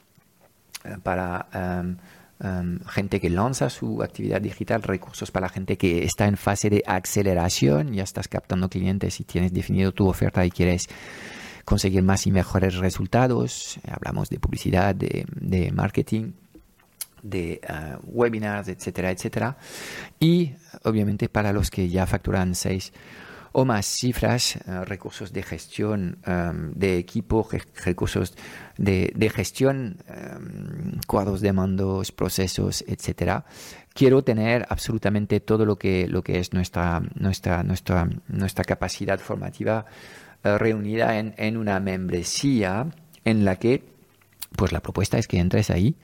para 1.03 1.47
em, 1.51 1.97
em, 2.39 2.79
gente 2.85 3.19
que 3.19 3.29
lanza 3.29 3.69
su 3.69 4.03
actividad 4.03 4.39
digital, 4.39 4.83
recursos 4.83 5.31
para 5.31 5.47
la 5.47 5.49
gente 5.49 5.77
que 5.77 6.03
está 6.03 6.27
en 6.27 6.37
fase 6.37 6.69
de 6.69 6.83
aceleración, 6.85 7.93
ya 7.93 8.03
estás 8.03 8.27
captando 8.27 8.69
clientes 8.69 9.19
y 9.19 9.23
tienes 9.23 9.51
definido 9.51 9.91
tu 9.91 10.07
oferta 10.07 10.45
y 10.45 10.51
quieres 10.51 10.87
conseguir 11.65 12.03
más 12.03 12.27
y 12.27 12.31
mejores 12.31 12.75
resultados. 12.75 13.79
Hablamos 13.89 14.29
de 14.29 14.39
publicidad, 14.39 14.93
de, 14.93 15.25
de 15.35 15.71
marketing 15.71 16.33
de 17.23 17.61
uh, 17.69 17.99
webinars, 18.03 18.67
etcétera, 18.67 19.11
etcétera. 19.11 19.57
Y 20.19 20.53
obviamente 20.83 21.29
para 21.29 21.53
los 21.53 21.69
que 21.69 21.89
ya 21.89 22.05
facturan 22.05 22.55
seis 22.55 22.93
o 23.51 23.65
más 23.65 23.85
cifras, 23.85 24.59
uh, 24.67 24.85
recursos 24.85 25.33
de 25.33 25.41
gestión 25.41 26.19
um, 26.27 26.71
de 26.73 26.97
equipo, 26.97 27.47
recursos 27.83 28.35
de, 28.77 29.11
de 29.15 29.29
gestión, 29.29 29.97
cuadros 31.07 31.41
de 31.41 31.51
mandos, 31.51 32.11
procesos, 32.11 32.83
etcétera. 32.87 33.45
Quiero 33.93 34.23
tener 34.23 34.65
absolutamente 34.69 35.39
todo 35.39 35.65
lo 35.65 35.77
que, 35.77 36.07
lo 36.07 36.21
que 36.21 36.39
es 36.39 36.53
nuestra, 36.53 37.01
nuestra, 37.15 37.63
nuestra, 37.63 38.07
nuestra 38.27 38.63
capacidad 38.63 39.19
formativa 39.19 39.85
reunida 40.43 41.17
en, 41.19 41.33
en 41.37 41.57
una 41.57 41.79
membresía 41.79 42.87
en 43.25 43.43
la 43.43 43.57
que, 43.57 43.83
pues 44.55 44.71
la 44.71 44.79
propuesta 44.79 45.17
es 45.17 45.27
que 45.27 45.39
entres 45.39 45.69
ahí 45.69 45.95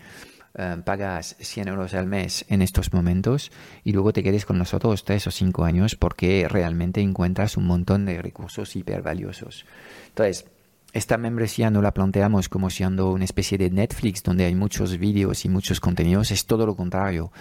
eh, 0.58 0.78
pagas 0.84 1.36
100 1.40 1.68
euros 1.68 1.94
al 1.94 2.08
mes 2.08 2.46
en 2.50 2.62
estos 2.62 2.94
momentos 2.94 3.52
y 3.84 3.92
luego 3.92 4.14
te 4.14 4.24
quedes 4.24 4.46
con 4.46 4.58
nosotros 4.58 5.04
tres 5.04 5.28
o 5.28 5.32
cinco 5.32 5.66
años 5.66 5.96
porque 5.96 6.48
realmente 6.50 7.02
encuentras 7.02 7.58
un 7.58 7.66
montón 7.66 8.06
de 8.06 8.22
recursos 8.22 8.76
hiper 8.76 9.02
valiosos. 9.02 9.66
Entonces, 10.08 10.46
esta 10.94 11.18
membresía 11.18 11.70
no 11.70 11.82
la 11.82 11.94
planteamos 11.94 12.48
como 12.48 12.70
siendo 12.70 13.12
una 13.12 13.26
especie 13.26 13.58
de 13.58 13.70
Netflix 13.70 14.24
donde 14.24 14.46
hay 14.46 14.56
muchos 14.56 14.98
vídeos 14.98 15.44
y 15.44 15.50
muchos 15.50 15.82
contenidos, 15.82 16.32
es 16.32 16.46
todo 16.46 16.66
lo 16.66 16.76
contrario. 16.76 17.34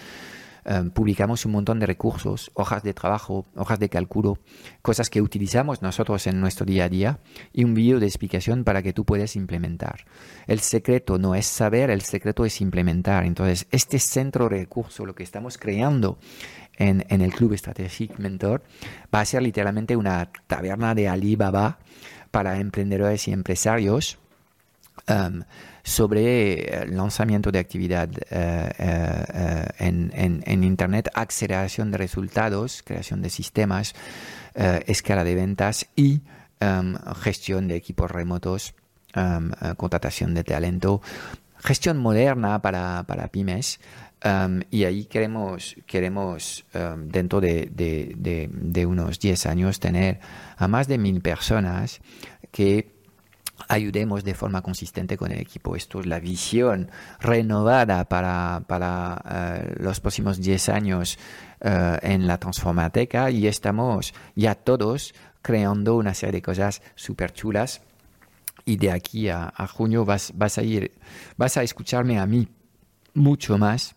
Em, 0.67 0.91
publicamos 0.91 1.45
un 1.45 1.53
montón 1.53 1.79
de 1.79 1.85
recursos, 1.85 2.51
hojas 2.55 2.83
de 2.83 2.95
trabajo, 2.95 3.45
hojas 3.55 3.79
de 3.79 3.91
cálculo, 3.91 4.39
cosas 4.81 5.11
que 5.11 5.21
utilizamos 5.21 5.83
nosotros 5.83 6.27
en 6.27 6.41
nuestro 6.41 6.65
día 6.65 6.85
a 6.85 6.89
día 6.89 7.19
y 7.53 7.65
un 7.65 7.75
vídeo 7.75 8.01
de 8.01 8.07
explicación 8.07 8.65
para 8.65 8.83
que 8.83 8.95
tú 8.95 9.05
puedas 9.05 9.37
implementar. 9.37 10.07
El 10.47 10.61
secreto 10.61 11.19
no 11.19 11.35
es 11.35 11.45
saber, 11.45 11.91
el 11.91 12.01
secreto 12.01 12.47
es 12.47 12.63
implementar. 12.63 13.27
Entonces, 13.27 13.67
este 13.71 13.99
centro 13.99 14.49
de 14.49 14.61
recursos, 14.61 15.07
lo 15.07 15.15
que 15.15 15.23
estamos 15.23 15.59
creando 15.59 16.19
en, 16.77 17.05
en 17.11 17.21
el 17.21 17.35
Club 17.35 17.57
Strategic 17.59 18.19
Mentor, 18.19 18.63
va 19.15 19.21
a 19.21 19.25
ser 19.27 19.43
literalmente 19.43 19.97
una 19.97 20.31
taberna 20.47 20.95
de 20.95 21.09
Alibaba 21.09 21.79
para 22.31 22.59
emprendedores 22.59 23.29
y 23.29 23.33
empresarios 23.33 24.19
sobre 25.83 26.83
el 26.83 26.97
lanzamiento 26.97 27.53
de 27.53 27.59
actividad 27.59 28.09
en, 29.79 30.11
en, 30.47 30.65
Internet, 30.65 31.11
aceleración 31.15 31.91
de 31.91 31.99
resultados, 31.99 32.83
creación 32.85 33.21
de 33.23 33.31
sistemas, 33.31 33.95
escala 34.55 35.25
de 35.25 35.35
ventas 35.35 35.87
y 35.95 36.23
gestión 37.23 37.69
de 37.69 37.77
equipos 37.77 38.11
remotos, 38.11 38.75
contratación 39.77 40.35
de 40.35 40.45
talento, 40.45 41.03
gestión 41.59 41.99
moderna 41.99 42.61
para, 42.61 43.05
para 43.05 43.29
pymes. 43.29 43.81
y 44.71 44.85
ahí 44.85 45.05
queremos, 45.07 45.77
queremos 45.87 46.65
dentro 46.97 47.41
de, 47.41 47.71
de, 47.73 48.49
de, 48.51 48.87
unos 48.87 49.19
10 49.19 49.47
años 49.47 49.81
tener 49.81 50.21
a 50.57 50.69
más 50.69 50.89
de 50.89 50.99
mil 50.99 51.21
personas 51.21 52.01
que 52.51 52.95
ayudemos 53.69 54.25
de 54.25 54.35
forma 54.35 54.63
consistente 54.63 55.17
con 55.17 55.33
el 55.33 55.41
equipo. 55.41 55.77
Esto 55.77 56.01
es 56.01 56.07
la 56.07 56.21
visión 56.21 56.91
renovada 57.21 58.05
para, 58.05 58.63
para 58.67 59.23
eh, 59.31 59.75
los 59.79 60.01
próximos 60.01 60.41
10 60.41 60.69
años 60.71 61.19
eh, 61.61 61.99
en 62.03 62.27
la 62.27 62.39
Transformateca 62.39 63.31
y 63.31 63.47
estamos 63.47 64.15
ya 64.35 64.55
todos 64.55 65.15
creando 65.43 65.97
una 65.97 66.15
serie 66.15 66.33
de 66.33 66.43
cosas 66.43 66.83
súper 66.95 67.33
chulas 67.33 67.83
y 68.65 68.77
de 68.77 68.91
aquí 68.91 69.29
a, 69.29 69.53
junio 69.73 70.05
vas, 70.05 70.33
vas, 70.35 70.59
a 70.59 70.63
ir, 70.63 70.93
vas 71.37 71.57
a 71.57 71.63
escucharme 71.63 72.19
a 72.19 72.27
mí 72.27 72.49
mucho 73.13 73.59
más 73.59 73.95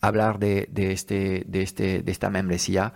hablar 0.00 0.38
de, 0.38 0.66
de, 0.70 0.92
este, 0.92 1.44
de, 1.46 1.62
este, 1.62 2.02
de 2.02 2.12
esta 2.12 2.30
membresía 2.30 2.94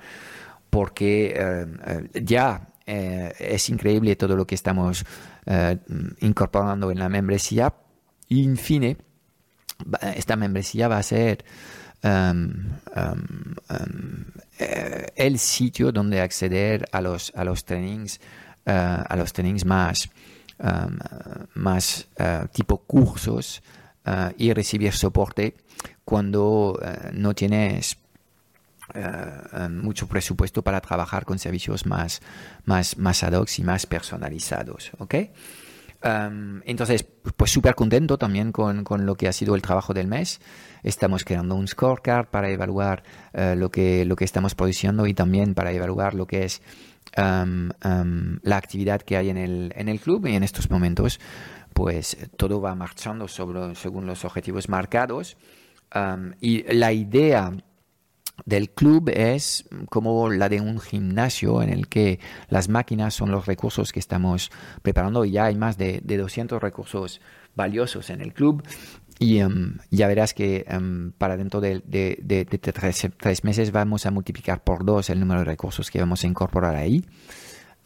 porque 0.70 1.34
eh, 1.36 2.08
ya 2.22 2.68
es 2.86 3.68
increíble 3.68 4.16
todo 4.16 4.34
lo 4.34 4.46
que 4.46 4.54
estamos 4.54 5.04
incorporando 6.20 6.90
en 6.90 6.98
la 6.98 7.08
membresía. 7.08 7.74
Y, 8.28 8.44
en 8.44 8.56
fin, 8.56 8.98
esta 10.14 10.36
membresía 10.36 10.88
va 10.88 10.98
a 10.98 11.02
ser 11.02 11.44
em, 12.02 12.52
em, 12.94 13.54
em, 13.70 14.24
el 15.16 15.38
sitio 15.38 15.92
donde 15.92 16.20
acceder 16.20 16.88
a 16.92 17.00
los, 17.00 17.32
a 17.34 17.44
los 17.44 17.64
trainings, 17.64 18.20
a 18.66 19.16
los 19.16 19.32
trainings 19.32 19.64
más 19.64 20.10
más 21.54 22.08
uh, 22.18 22.48
tipo 22.52 22.78
cursos 22.78 23.62
uh, 24.06 24.32
y 24.36 24.52
recibir 24.52 24.92
soporte 24.92 25.54
cuando 26.04 26.80
no 27.12 27.34
tienes 27.34 27.96
um, 28.94 29.78
mucho 29.78 30.06
presupuesto 30.06 30.62
para 30.62 30.80
trabajar 30.80 31.24
con 31.24 31.38
servicios 31.38 31.86
más, 31.86 32.20
más, 32.64 32.96
más 32.98 33.22
ad 33.22 33.34
hoc 33.34 33.48
y 33.58 33.62
más 33.62 33.86
personalizados. 33.86 34.90
¿ok? 34.98 35.14
Um, 36.04 36.60
entonces, 36.64 37.04
pues 37.36 37.50
súper 37.50 37.74
contento 37.74 38.18
también 38.18 38.52
con, 38.52 38.84
con, 38.84 39.04
lo 39.04 39.16
que 39.16 39.28
ha 39.28 39.32
sido 39.32 39.54
el 39.54 39.62
trabajo 39.62 39.94
del 39.94 40.06
mes. 40.06 40.40
Estamos 40.82 41.24
creando 41.24 41.54
un 41.54 41.66
scorecard 41.66 42.28
para 42.28 42.50
evaluar 42.50 43.02
lo, 43.32 43.70
que, 43.70 44.04
lo 44.04 44.14
que 44.14 44.24
estamos 44.24 44.54
produciendo 44.54 45.06
y 45.08 45.14
también 45.14 45.54
para 45.54 45.72
evaluar 45.72 46.14
lo 46.14 46.26
que 46.26 46.44
es 46.44 46.62
la 47.16 48.56
actividad 48.56 49.02
que 49.02 49.16
hay 49.16 49.30
en 49.30 49.38
el, 49.38 49.72
en 49.74 49.88
el 49.88 49.98
club 49.98 50.26
y 50.26 50.36
en 50.36 50.44
estos 50.44 50.70
momentos 50.70 51.18
pues 51.72 52.16
todo 52.36 52.60
va 52.60 52.74
marchando 52.74 53.28
sobre, 53.28 53.74
según 53.76 54.06
los 54.06 54.24
objetivos 54.24 54.68
marcados 54.68 55.36
y 56.40 56.62
la 56.74 56.92
idea 56.92 57.52
del 58.44 58.70
club 58.70 59.10
es 59.14 59.68
como 59.88 60.30
la 60.30 60.48
de 60.48 60.60
un 60.60 60.80
gimnasio 60.80 61.62
en 61.62 61.70
el 61.70 61.88
que 61.88 62.20
las 62.48 62.68
máquinas 62.68 63.14
son 63.14 63.30
los 63.30 63.46
recursos 63.46 63.92
que 63.92 64.00
estamos 64.00 64.50
preparando 64.82 65.24
y 65.24 65.32
ya 65.32 65.46
hay 65.46 65.56
más 65.56 65.76
de, 65.76 66.00
de 66.02 66.16
200 66.16 66.60
recursos 66.62 67.20
valiosos 67.54 68.10
en 68.10 68.20
el 68.22 68.32
club. 68.32 68.62
Y 69.18 69.38
em, 69.40 69.78
ya 69.90 70.06
verás 70.06 70.32
que 70.32 70.64
em, 70.68 71.12
para 71.12 71.36
dentro 71.36 71.60
de, 71.60 71.80
tres, 73.18 73.44
meses 73.44 73.72
vamos 73.72 74.06
a 74.06 74.10
multiplicar 74.10 74.62
por 74.62 74.84
dos 74.84 75.10
el 75.10 75.18
número 75.18 75.40
de 75.40 75.44
recursos 75.44 75.90
que 75.90 75.98
vamos 75.98 76.22
a 76.22 76.28
incorporar 76.28 76.76
ahí, 76.76 77.04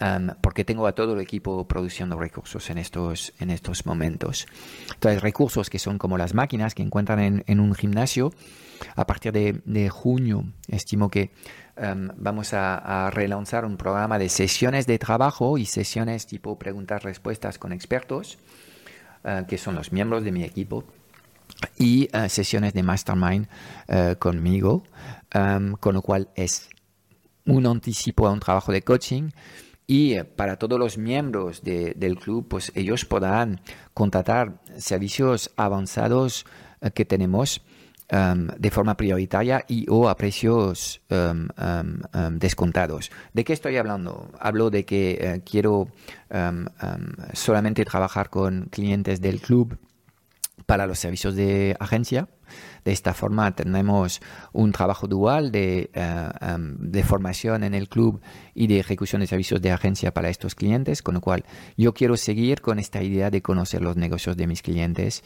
em, 0.02 0.28
porque 0.40 0.64
tengo 0.64 0.86
a 0.86 0.92
todo 0.92 1.14
el 1.14 1.20
equipo 1.20 1.66
produciendo 1.66 2.18
recursos 2.18 2.68
en 2.70 2.78
estos, 2.78 3.32
en 3.38 3.50
estos 3.50 3.86
momentos. 3.86 4.46
Entonces, 4.94 5.22
recursos 5.22 5.70
que 5.70 5.78
son 5.78 5.98
como 5.98 6.18
las 6.18 6.34
máquinas 6.34 6.74
que 6.74 6.82
encuentran 6.82 7.42
en, 7.46 7.60
un 7.60 7.74
gimnasio. 7.74 8.32
A 8.96 9.06
partir 9.06 9.32
de, 9.32 9.88
junio, 9.90 10.44
estimo 10.66 11.08
que 11.08 11.30
vamos 12.16 12.52
a, 12.52 13.06
a, 13.06 13.10
relanzar 13.10 13.64
un 13.64 13.76
programa 13.76 14.18
de 14.18 14.28
sesiones 14.28 14.86
de 14.86 14.98
trabajo 14.98 15.56
y 15.56 15.66
sesiones 15.66 16.26
tipo 16.26 16.58
preguntas-respuestas 16.58 17.58
con 17.58 17.72
expertos, 17.72 18.38
eh, 19.24 19.44
que 19.46 19.56
son 19.56 19.76
los 19.76 19.92
miembros 19.92 20.24
de 20.24 20.32
mi 20.32 20.42
equipo 20.42 20.82
y 21.78 22.08
eh, 22.12 22.28
sesiones 22.28 22.74
de 22.74 22.82
mastermind 22.82 23.46
eh, 23.86 24.16
conmigo, 24.18 24.82
em, 25.30 25.74
con 25.74 25.94
lo 25.94 26.02
cual 26.02 26.28
es 26.34 26.68
un 27.46 27.66
anticipo 27.66 28.26
a 28.26 28.32
un 28.32 28.40
trabajo 28.40 28.72
de 28.72 28.82
coaching 28.82 29.30
y 29.86 30.14
eh, 30.14 30.24
para 30.24 30.56
todos 30.56 30.78
los 30.78 30.98
miembros 30.98 31.62
del 31.62 32.16
club, 32.16 32.46
pues 32.48 32.72
ellos 32.74 33.04
podrán 33.04 33.60
contratar 33.94 34.60
servicios 34.76 35.50
avanzados 35.56 36.46
que 36.94 37.04
tenemos 37.04 37.62
em, 38.08 38.48
de 38.58 38.70
forma 38.70 38.96
prioritaria 38.96 39.64
y 39.68 39.86
o 39.88 40.08
a 40.08 40.16
precios 40.16 41.00
em, 41.08 41.48
descontados. 42.38 43.10
¿De 43.32 43.44
qué 43.44 43.52
estoy 43.52 43.76
hablando? 43.76 44.30
Hablo 44.40 44.70
de 44.70 44.84
que 44.84 45.42
quiero 45.44 45.88
solamente 47.32 47.84
trabajar 47.84 48.30
con 48.30 48.68
clientes 48.70 49.20
del 49.20 49.40
club 49.40 49.78
para 50.66 50.86
los 50.86 50.98
servicios 50.98 51.34
de 51.34 51.76
agencia. 51.78 52.28
De 52.84 52.92
esta 52.92 53.14
forma 53.14 53.54
tenemos 53.54 54.20
un 54.52 54.72
trabajo 54.72 55.06
dual 55.06 55.52
de, 55.52 55.90
eh, 55.92 56.28
em, 56.40 56.76
de, 56.78 57.02
formación 57.04 57.62
en 57.62 57.74
el 57.74 57.88
club 57.88 58.20
y 58.54 58.66
de 58.66 58.80
ejecución 58.80 59.20
de 59.20 59.26
servicios 59.26 59.62
de 59.62 59.70
agencia 59.70 60.12
para 60.12 60.28
estos 60.28 60.54
clientes, 60.54 61.02
con 61.02 61.14
lo 61.14 61.20
cual 61.20 61.44
yo 61.76 61.94
quiero 61.94 62.16
seguir 62.16 62.60
con 62.60 62.78
esta 62.78 63.02
idea 63.02 63.30
de 63.30 63.40
conocer 63.40 63.82
los 63.82 63.96
negocios 63.96 64.36
de 64.36 64.46
mis 64.46 64.62
clientes 64.62 65.22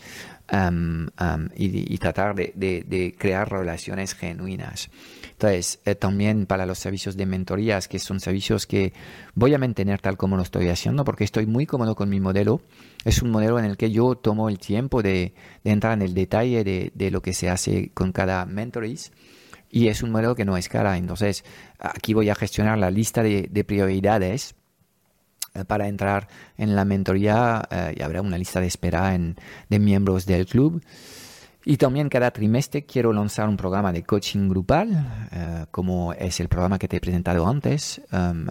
em, 0.48 1.08
em, 1.18 1.48
y, 1.56 1.96
tratar 1.98 2.34
de, 2.34 2.52
de, 2.54 3.14
crear 3.18 3.50
relaciones 3.50 4.14
genuinas. 4.14 4.90
Entonces, 5.30 5.80
eh, 5.84 5.94
también 5.94 6.46
para 6.46 6.66
los 6.66 6.78
servicios 6.78 7.16
de 7.16 7.26
mentorías, 7.26 7.88
que 7.88 7.98
son 7.98 8.20
servicios 8.20 8.66
que 8.66 8.92
voy 9.34 9.54
a 9.54 9.58
mantener 9.58 10.00
tal 10.00 10.16
como 10.16 10.36
lo 10.36 10.42
estoy 10.42 10.68
haciendo, 10.68 11.04
porque 11.04 11.24
estoy 11.24 11.46
muy 11.46 11.66
cómodo 11.66 11.94
con 11.94 12.08
mi 12.08 12.20
modelo 12.20 12.60
es 13.06 13.22
un 13.22 13.30
modelo 13.30 13.60
en 13.60 13.64
el 13.64 13.76
que 13.76 13.92
yo 13.92 14.16
tomo 14.16 14.48
el 14.48 14.58
tiempo 14.58 15.00
de, 15.00 15.32
entrar 15.62 15.92
en 15.92 16.02
el 16.02 16.12
detalle 16.12 16.64
de, 16.64 17.10
lo 17.12 17.22
que 17.22 17.32
se 17.32 17.45
hace 17.50 17.90
con 17.94 18.12
cada 18.12 18.46
mentoris 18.46 19.12
y 19.70 19.88
es 19.88 20.02
un 20.02 20.10
modelo 20.10 20.34
que 20.34 20.44
no 20.44 20.56
es 20.56 20.68
cara. 20.68 20.96
Entonces, 20.96 21.44
aquí 21.78 22.14
voy 22.14 22.30
a 22.30 22.34
gestionar 22.34 22.78
la 22.78 22.90
lista 22.90 23.22
de, 23.22 23.64
prioridades 23.66 24.54
eh, 25.54 25.64
para 25.64 25.88
entrar 25.88 26.28
en 26.56 26.76
la 26.76 26.84
mentoría 26.84 27.66
eh, 27.70 27.94
y 27.98 28.02
habrá 28.02 28.22
una 28.22 28.38
lista 28.38 28.60
de 28.60 28.66
espera 28.66 29.14
en, 29.14 29.36
de 29.68 29.78
miembros 29.78 30.26
del 30.26 30.46
club. 30.46 30.82
Y 31.64 31.78
también 31.78 32.08
cada 32.08 32.30
trimestre 32.30 32.86
quiero 32.86 33.12
lanzar 33.12 33.48
un 33.48 33.56
programa 33.56 33.92
de 33.92 34.04
coaching 34.04 34.48
grupal, 34.48 35.28
eh, 35.32 35.66
como 35.72 36.12
es 36.12 36.38
el 36.38 36.48
programa 36.48 36.78
que 36.78 36.86
te 36.86 36.98
he 36.98 37.00
presentado 37.00 37.46
antes, 37.48 38.00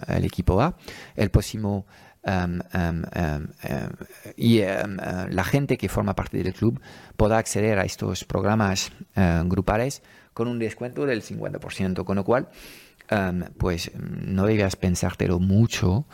el 0.08 0.24
equipo 0.24 0.60
A. 0.60 0.76
El 1.14 1.30
próximo 1.30 1.86
Em, 2.28 2.58
em, 2.74 3.04
em, 3.12 3.88
y 4.36 4.58
eh, 4.58 4.82
la 5.30 5.44
gente 5.44 5.78
que 5.78 5.88
forma 5.88 6.12
parte 6.16 6.42
del 6.42 6.52
club 6.52 6.80
podrá 7.16 7.38
acceder 7.38 7.78
a 7.78 7.84
estos 7.84 8.24
programas 8.24 8.90
eh, 9.14 9.42
grupales 9.44 10.02
con 10.34 10.48
un 10.48 10.58
descuento 10.58 11.06
del 11.06 11.22
50%, 11.22 12.04
con 12.04 12.16
lo 12.16 12.24
cual 12.24 12.48
pues 13.56 13.92
no 13.94 14.46
debías 14.46 14.74
pensártelo 14.74 15.38
mucho, 15.38 16.06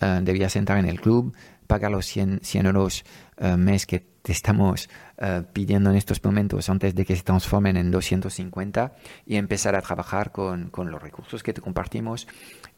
eh, 0.00 0.18
debías 0.24 0.56
entrar 0.56 0.78
en 0.78 0.86
el 0.86 1.00
club, 1.00 1.32
pagar 1.68 1.92
los 1.92 2.04
100, 2.06 2.40
100 2.42 2.66
euros 2.66 3.04
mes 3.56 3.86
que 3.86 4.09
te 4.22 4.32
estamos 4.32 4.88
pidiendo 5.52 5.90
en 5.90 5.96
estos 5.96 6.24
momentos 6.24 6.70
antes 6.70 6.94
de 6.94 7.04
que 7.04 7.14
se 7.14 7.22
transformen 7.22 7.76
en 7.76 7.90
250 7.90 8.94
y 9.26 9.36
empezar 9.36 9.74
a 9.74 9.82
trabajar 9.82 10.32
con, 10.32 10.70
con 10.70 10.90
los 10.90 11.02
recursos 11.02 11.42
que 11.42 11.52
te 11.52 11.60
compartimos 11.60 12.26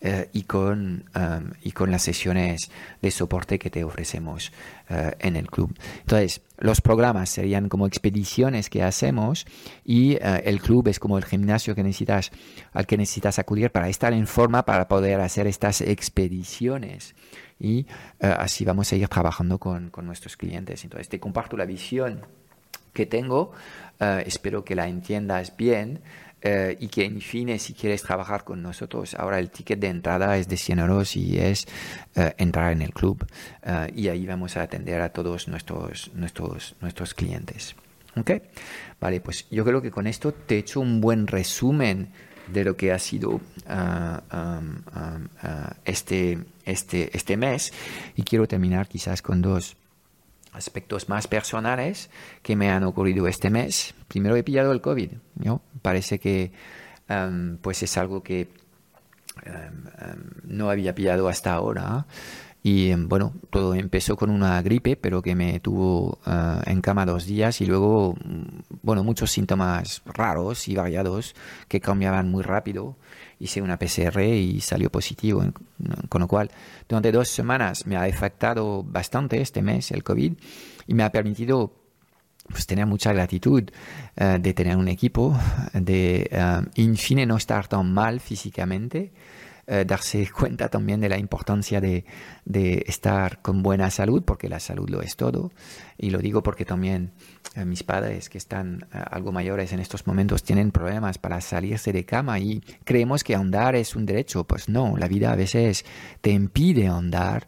eh, 0.00 0.28
y, 0.32 0.42
con, 0.42 1.04
um, 1.14 1.50
y 1.62 1.70
con 1.70 1.92
las 1.92 2.02
sesiones 2.02 2.68
de 3.00 3.10
soporte 3.12 3.60
que 3.60 3.70
te 3.70 3.84
ofrecemos 3.84 4.52
en 5.20 5.36
el 5.36 5.46
club. 5.46 5.74
Entonces, 6.00 6.42
los 6.58 6.82
programas 6.82 7.30
serían 7.30 7.70
como 7.70 7.86
expediciones 7.86 8.68
que 8.68 8.82
hacemos 8.82 9.46
y 9.86 10.18
el 10.20 10.60
club 10.60 10.88
es 10.88 10.98
como 10.98 11.16
el 11.16 11.24
gimnasio 11.24 11.74
que 11.74 11.82
necesitas, 11.82 12.30
al 12.72 12.86
que 12.86 12.98
necesitas 12.98 13.38
acudir 13.38 13.70
para 13.70 13.88
estar 13.88 14.12
en 14.12 14.26
forma 14.26 14.66
para 14.66 14.88
poder 14.88 15.20
hacer 15.20 15.46
estas 15.46 15.80
expediciones. 15.80 17.14
Y 17.62 17.86
uh, 18.20 18.26
así 18.38 18.64
vamos 18.64 18.92
a 18.92 18.96
ir 18.96 19.08
trabajando 19.08 19.58
con, 19.58 19.90
con 19.90 20.04
nuestros 20.04 20.36
clientes. 20.36 20.82
Entonces, 20.82 21.08
te 21.08 21.20
comparto 21.20 21.56
la 21.56 21.64
visión 21.64 22.20
que 22.92 23.06
tengo. 23.06 23.52
Eh, 24.00 24.24
espero 24.26 24.64
que 24.64 24.74
la 24.74 24.88
entiendas 24.88 25.56
bien. 25.56 26.00
Eh, 26.44 26.76
y 26.80 26.88
que 26.88 27.04
en 27.04 27.20
fin, 27.20 27.56
si 27.60 27.72
quieres 27.72 28.02
trabajar 28.02 28.42
con 28.42 28.62
nosotros, 28.62 29.14
ahora 29.14 29.38
el 29.38 29.50
ticket 29.50 29.78
de 29.78 29.86
entrada 29.86 30.36
es 30.36 30.48
de 30.48 30.56
100 30.56 30.80
euros 30.80 31.14
y 31.14 31.38
es 31.38 31.68
eh, 32.16 32.34
entrar 32.36 32.72
en 32.72 32.82
el 32.82 32.92
club. 32.92 33.24
y 33.94 34.08
ahí 34.08 34.26
vamos 34.26 34.56
a 34.56 34.62
atender 34.62 35.00
a 35.02 35.10
todos 35.10 35.46
nuestros, 35.46 36.10
nuestros, 36.14 36.74
nuestros 36.80 37.14
clientes. 37.14 37.76
¿Ok? 38.16 38.32
Vale, 39.00 39.20
pues 39.20 39.48
yo 39.50 39.64
creo 39.64 39.80
que 39.80 39.92
con 39.92 40.08
esto 40.08 40.32
te 40.32 40.56
he 40.56 40.58
hecho 40.58 40.80
un 40.80 41.00
buen 41.00 41.28
resumen 41.28 42.10
de 42.48 42.64
lo 42.64 42.76
que 42.76 42.92
ha 42.92 42.98
sido 42.98 43.40
este, 45.84 46.38
este, 46.64 47.16
este 47.16 47.36
mes 47.36 47.72
y 48.16 48.22
quiero 48.22 48.46
terminar 48.48 48.88
quizás 48.88 49.22
con 49.22 49.42
dos 49.42 49.76
aspectos 50.52 51.08
más 51.08 51.26
personales 51.26 52.10
que 52.42 52.56
me 52.56 52.70
han 52.70 52.84
ocurrido 52.84 53.26
este 53.26 53.50
mes. 53.50 53.94
Primero 54.08 54.36
he 54.36 54.42
pillado 54.42 54.72
el 54.72 54.80
COVID. 54.80 55.10
Parece 55.80 56.18
que 56.18 56.52
em, 57.08 57.56
pues 57.58 57.82
es 57.82 57.96
algo 57.96 58.22
que 58.22 58.48
no 60.44 60.70
había 60.70 60.94
pillado 60.94 61.28
hasta 61.28 61.52
ahora. 61.54 62.06
Y 62.64 62.94
bueno, 62.94 63.34
todo 63.50 63.74
empezó 63.74 64.16
con 64.16 64.30
una 64.30 64.62
gripe, 64.62 64.96
pero 64.96 65.20
que 65.20 65.34
me 65.34 65.58
tuvo 65.58 66.20
eh, 66.26 66.60
en 66.66 66.80
cama 66.80 67.04
dos 67.04 67.26
días 67.26 67.60
y 67.60 67.66
luego, 67.66 68.14
mm, 68.14 68.78
bueno, 68.82 69.02
muchos 69.02 69.32
síntomas 69.32 70.02
raros 70.04 70.68
y 70.68 70.76
variados 70.76 71.34
que 71.66 71.80
cambiaban 71.80 72.30
muy 72.30 72.42
rápido. 72.44 72.96
Hice 73.40 73.60
una 73.62 73.78
PCR 73.78 74.22
y 74.22 74.60
salió 74.60 74.90
positivo, 74.90 75.44
con 76.08 76.20
lo 76.20 76.28
cual 76.28 76.50
durante 76.88 77.10
dos 77.10 77.28
semanas 77.28 77.86
me 77.86 77.96
ha 77.96 78.04
afectado 78.04 78.84
bastante 78.84 79.40
este 79.40 79.62
mes 79.62 79.90
el 79.90 80.04
COVID 80.04 80.34
y 80.86 80.94
me 80.94 81.02
ha 81.02 81.10
permitido 81.10 81.74
pues 82.48 82.66
tener 82.66 82.86
mucha 82.86 83.12
gratitud 83.12 83.64
eh, 84.16 84.38
de 84.40 84.54
tener 84.54 84.76
un 84.76 84.86
equipo, 84.86 85.36
de 85.72 86.30
uh, 86.32 86.68
en 86.80 86.96
fin 86.96 87.26
no 87.26 87.36
estar 87.36 87.66
tan 87.66 87.92
mal 87.92 88.20
físicamente 88.20 89.12
eh, 89.66 89.84
darse 89.86 90.28
cuenta 90.36 90.68
también 90.68 91.00
de 91.00 91.08
la 91.08 91.18
importancia 91.18 91.80
de, 91.80 92.04
estar 92.86 93.40
con 93.42 93.62
buena 93.62 93.90
salud, 93.90 94.22
porque 94.24 94.48
la 94.48 94.58
salud 94.58 94.88
lo 94.90 95.02
es 95.02 95.16
todo. 95.16 95.52
Y 95.96 96.10
lo 96.10 96.18
digo 96.18 96.42
porque 96.42 96.64
también 96.64 97.12
eh, 97.54 97.64
mis 97.64 97.84
padres, 97.84 98.28
que 98.28 98.38
están 98.38 98.88
eh, 98.92 98.98
algo 99.10 99.30
mayores 99.30 99.72
en 99.72 99.78
estos 99.78 100.06
momentos, 100.06 100.42
tienen 100.42 100.72
problemas 100.72 101.18
para 101.18 101.40
salirse 101.40 101.92
de 101.92 102.04
cama 102.04 102.40
y 102.40 102.60
creemos 102.84 103.22
que 103.22 103.36
andar 103.36 103.76
es 103.76 103.94
un 103.94 104.04
derecho. 104.04 104.44
Pues 104.44 104.68
no, 104.68 104.96
la 104.96 105.06
vida 105.06 105.32
a 105.32 105.36
veces 105.36 105.84
te 106.20 106.30
impide 106.30 106.88
andar. 106.88 107.46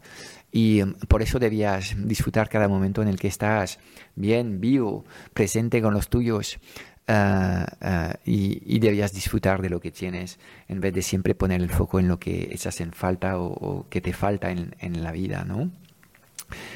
Y 0.53 0.83
por 1.09 1.21
eso 1.21 1.37
debías 1.37 1.95
disfrutar 1.97 2.47
cada 2.47 2.69
momento 2.69 3.01
en 3.01 3.09
el 3.09 3.19
que 3.19 3.27
estás 3.27 3.77
bien, 4.15 4.61
vivo, 4.61 5.03
presente 5.33 5.81
con 5.81 5.93
los 5.93 6.07
tuyos, 6.07 6.59
Ah, 7.07 7.67
ah, 7.81 8.15
y, 8.25 8.79
debías 8.79 9.13
disfrutar 9.13 9.61
de 9.61 9.69
lo 9.69 9.79
que 9.79 9.91
tienes 9.91 10.39
en 10.67 10.81
vez 10.81 10.91
de 10.91 11.03
siempre 11.03 11.35
poner 11.35 11.61
el 11.61 11.69
foco 11.69 11.99
en 11.99 12.07
lo 12.07 12.17
que 12.17 12.49
echas 12.51 12.81
en 12.81 12.93
falta 12.93 13.37
o, 13.37 13.85
que 13.89 14.01
te 14.01 14.11
falta 14.11 14.49
en, 14.49 14.75
en, 14.79 15.03
la 15.03 15.11
vida, 15.11 15.45
¿no? 15.45 15.69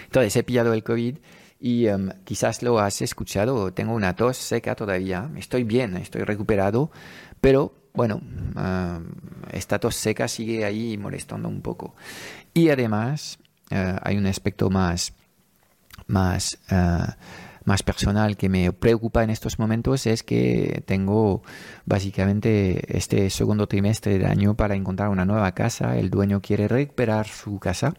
Entonces 0.05 0.35
he 0.35 0.43
pillado 0.43 0.73
el 0.73 0.83
COVID 0.83 1.17
y 1.59 1.87
em, 1.87 2.11
quizás 2.25 2.61
lo 2.61 2.79
has 2.79 3.01
escuchado, 3.01 3.73
tengo 3.73 3.93
una 3.93 4.15
tos 4.15 4.37
seca 4.37 4.75
todavía, 4.75 5.29
estoy 5.35 5.63
bien, 5.63 5.97
estoy 5.97 6.21
recuperado, 6.23 6.91
pero 7.41 7.73
bueno, 7.93 8.21
esta 9.51 9.79
tos 9.79 9.95
seca 9.95 10.27
sigue 10.27 10.63
ahí 10.63 10.97
molestando 10.97 11.49
un 11.49 11.61
poco. 11.61 11.95
Y 12.53 12.69
además 12.69 13.39
eh, 13.71 13.95
hay 14.03 14.17
un 14.17 14.27
aspecto 14.27 14.69
más, 14.69 15.13
más 16.07 16.59
más 17.69 17.83
personal 17.83 18.35
que 18.35 18.49
me 18.49 18.73
preocupa 18.73 19.23
en 19.23 19.29
estos 19.29 19.59
momentos 19.59 20.07
es 20.07 20.23
que 20.23 20.83
tengo 20.87 21.43
básicamente 21.85 22.97
este 22.97 23.29
segundo 23.29 23.67
trimestre 23.67 24.17
del 24.17 24.25
año 24.25 24.55
para 24.55 24.73
encontrar 24.75 25.09
una 25.09 25.23
nueva 25.23 25.51
casa. 25.53 25.95
El 25.95 26.09
dueño 26.09 26.41
quiere 26.41 26.67
recuperar 26.67 27.27
su 27.27 27.59
casa. 27.59 27.93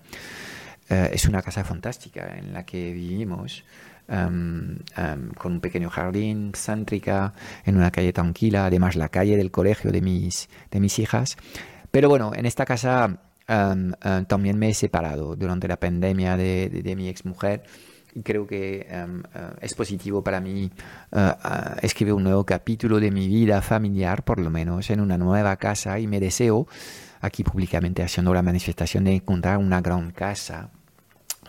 Eh, 0.89 1.11
es 1.13 1.25
una 1.27 1.41
casa 1.41 1.63
fantástica 1.63 2.37
en 2.37 2.53
la 2.53 2.67
que 2.67 2.93
vivimos. 2.93 3.65
Em, 4.09 4.77
em, 4.97 5.31
con 5.39 5.53
un 5.53 5.61
pequeño 5.61 5.89
jardín, 5.89 6.51
céntrica, 6.53 7.33
en 7.65 7.77
una 7.77 7.93
calle 7.93 8.13
tranquila, 8.13 8.67
además 8.67 8.97
la 8.97 9.09
calle 9.09 9.37
del 9.37 9.53
colegio 9.53 9.93
de 9.93 10.01
mis, 10.01 10.49
de 10.73 10.81
mis 10.81 10.99
hijas. 10.99 11.37
Pero 11.93 12.09
bueno, 12.09 12.33
en 12.35 12.45
esta 12.45 12.65
casa 12.65 13.21
em, 13.47 13.93
también 14.27 14.59
me 14.59 14.71
he 14.71 14.75
separado 14.75 15.37
durante 15.37 15.69
la 15.69 15.79
pandemia 15.79 16.37
de, 16.37 16.69
de, 16.71 16.83
de 16.83 16.97
mi 16.97 17.09
exmujer 17.09 17.63
creo 18.23 18.47
que 18.47 18.87
em, 18.89 19.23
eh, 19.35 19.51
es 19.61 19.75
positivo 19.75 20.23
para 20.23 20.41
mí 20.41 20.71
eh, 21.13 21.33
escribir 21.83 22.15
un 22.15 22.25
nuevo 22.25 22.45
capítulo 22.45 23.01
de 23.01 23.11
mi 23.11 23.29
vida 23.29 23.63
familiar, 23.63 24.25
por 24.25 24.41
lo 24.41 24.51
menos 24.51 24.91
en 24.91 25.01
una 25.01 25.19
nueva 25.19 25.57
casa, 25.57 25.99
y 25.99 26.07
me 26.07 26.21
deseo 26.21 26.67
aquí 27.21 27.45
públicamente 27.45 28.03
haciendo 28.03 28.33
la 28.33 28.43
manifestación 28.43 29.05
de 29.05 29.15
encontrar 29.17 29.59
una 29.59 29.81
gran 29.81 30.11
casa 30.11 30.71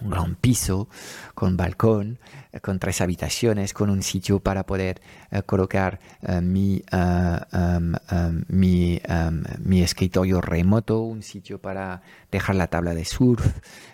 un 0.02 0.10
gran 0.10 0.36
piso 0.36 0.88
con 1.34 1.58
balcón, 1.58 2.20
con 2.60 2.80
tres 2.80 3.00
habitaciones, 3.00 3.74
con 3.74 3.90
un 3.90 4.04
sitio 4.04 4.40
para 4.40 4.66
poder 4.66 5.02
eh, 5.32 5.42
colocar 5.44 6.00
eh, 6.22 6.42
mi, 6.42 6.84
em, 6.92 7.94
em, 8.10 8.44
mi, 8.50 9.00
em, 9.04 9.44
mi, 9.64 9.82
escritorio 9.82 10.42
remoto, 10.42 11.00
un 11.02 11.24
sitio 11.24 11.60
para 11.60 12.02
dejar 12.30 12.56
la 12.56 12.68
tabla 12.68 12.94
de 12.94 13.06
surf, 13.06 13.46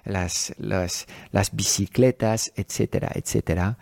las, 0.05 0.55
las, 0.57 1.05
las 1.31 1.55
bicicletas, 1.55 2.51
etcétera, 2.55 3.11
etcétera, 3.13 3.77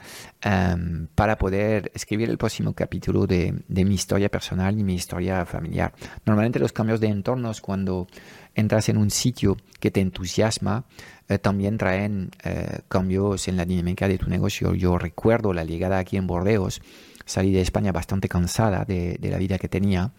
para 1.16 1.38
poder 1.40 1.92
escribir 1.96 2.30
el 2.30 2.38
próximo 2.38 2.74
capítulo 2.74 3.26
de, 3.26 3.64
de 3.68 3.86
mi 3.86 3.96
historia 3.96 4.30
personal 4.30 4.78
y 4.80 4.84
mi 4.84 4.94
historia 4.94 5.46
familiar. 5.46 5.94
Normalmente 6.26 6.60
los 6.60 6.72
cambios 6.72 7.00
de 7.00 7.08
entornos 7.08 7.62
cuando 7.62 8.08
entras 8.54 8.90
en 8.90 8.98
un 8.98 9.10
sitio 9.10 9.58
que 9.80 9.92
te 9.92 10.02
entusiasma, 10.02 10.86
eh, 11.28 11.40
también 11.40 11.78
traen 11.78 12.30
eh, 12.44 12.80
cambios 12.88 13.48
en 13.48 13.58
la 13.58 13.66
dinámica 13.66 14.08
de 14.08 14.18
tu 14.18 14.30
negocio. 14.30 14.65
Yo 14.74 14.98
recuerdo 14.98 15.54
la 15.54 15.64
llegada 15.64 16.00
aquí 16.00 16.18
en 16.18 16.28
Bordeos, 16.28 16.82
salí 17.26 17.52
de 17.52 17.62
España 17.62 17.92
bastante 17.92 18.30
cansada 18.30 18.86
de, 18.86 19.18
la 19.22 19.38
vida 19.38 19.58
que 19.58 19.70
tenía. 19.70 20.12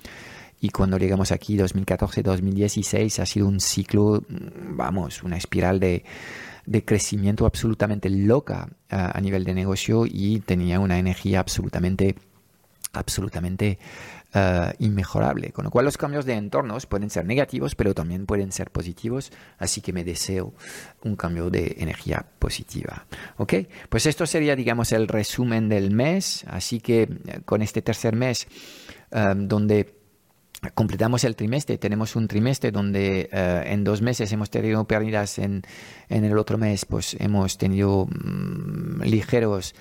Y 0.61 0.71
cuando 0.71 0.99
llegamos 0.99 1.33
aquí, 1.33 1.57
2014-2016, 1.59 3.21
ha 3.21 3.27
sido 3.27 3.47
un 3.47 3.61
ciclo, 3.61 4.23
mm, 4.29 4.77
vamos, 4.77 5.23
una 5.23 5.37
espiral 5.37 5.81
de, 5.81 6.05
crecimiento 6.85 7.47
absolutamente 7.47 8.11
loca 8.11 8.69
a 8.91 9.21
nivel 9.21 9.45
de 9.45 9.55
negocio 9.55 10.05
y 10.05 10.41
tenía 10.41 10.81
una 10.81 10.99
energía 10.99 11.39
absolutamente, 11.39 12.17
absolutamente 12.93 13.79
uh, 14.37 14.73
inmejorable. 14.79 15.53
Con 15.53 15.65
lo 15.65 15.71
cual 15.71 15.85
los 15.85 15.97
cambios 15.97 16.27
de 16.27 16.35
entornos 16.35 16.87
pueden 16.87 17.11
ser 17.11 17.25
negativos, 17.25 17.75
pero 17.75 17.95
también 17.95 18.27
pueden 18.27 18.53
ser 18.53 18.71
positivos. 18.71 19.33
Así 19.59 19.81
que 19.81 19.93
me 19.93 20.05
deseo 20.05 20.55
un 21.03 21.17
cambio 21.17 21.51
de 21.51 21.77
energía 21.79 22.27
positiva. 22.39 23.07
¿Ok? 23.39 23.55
Pues 23.89 24.07
esto 24.07 24.27
sería, 24.27 24.55
digamos, 24.55 24.93
el 24.93 25.09
resumen 25.09 25.69
del 25.69 25.91
mes. 25.91 26.45
Así 26.49 26.81
que 26.81 27.03
eh, 27.03 27.41
con 27.45 27.63
este 27.63 27.83
tercer 27.83 28.15
mes, 28.15 28.47
um, 29.11 29.49
donde 29.49 29.95
completamos 30.75 31.25
el 31.25 31.37
trimestre, 31.37 31.79
tenemos 31.79 32.17
un 32.17 32.29
trimestre 32.29 32.73
donde 32.73 33.29
uh, 33.33 33.71
en 33.71 33.85
dos 33.85 34.03
meses 34.03 34.33
hemos 34.33 34.51
tenido 34.51 34.85
pérdidas, 34.87 35.39
en, 35.39 35.63
en 36.09 36.25
el 36.25 36.37
otro 36.39 36.59
mes 36.59 36.85
pues 36.85 37.17
hemos 37.21 37.57
tenido 37.59 38.07
mm, 38.07 39.03
ligeros 39.03 39.75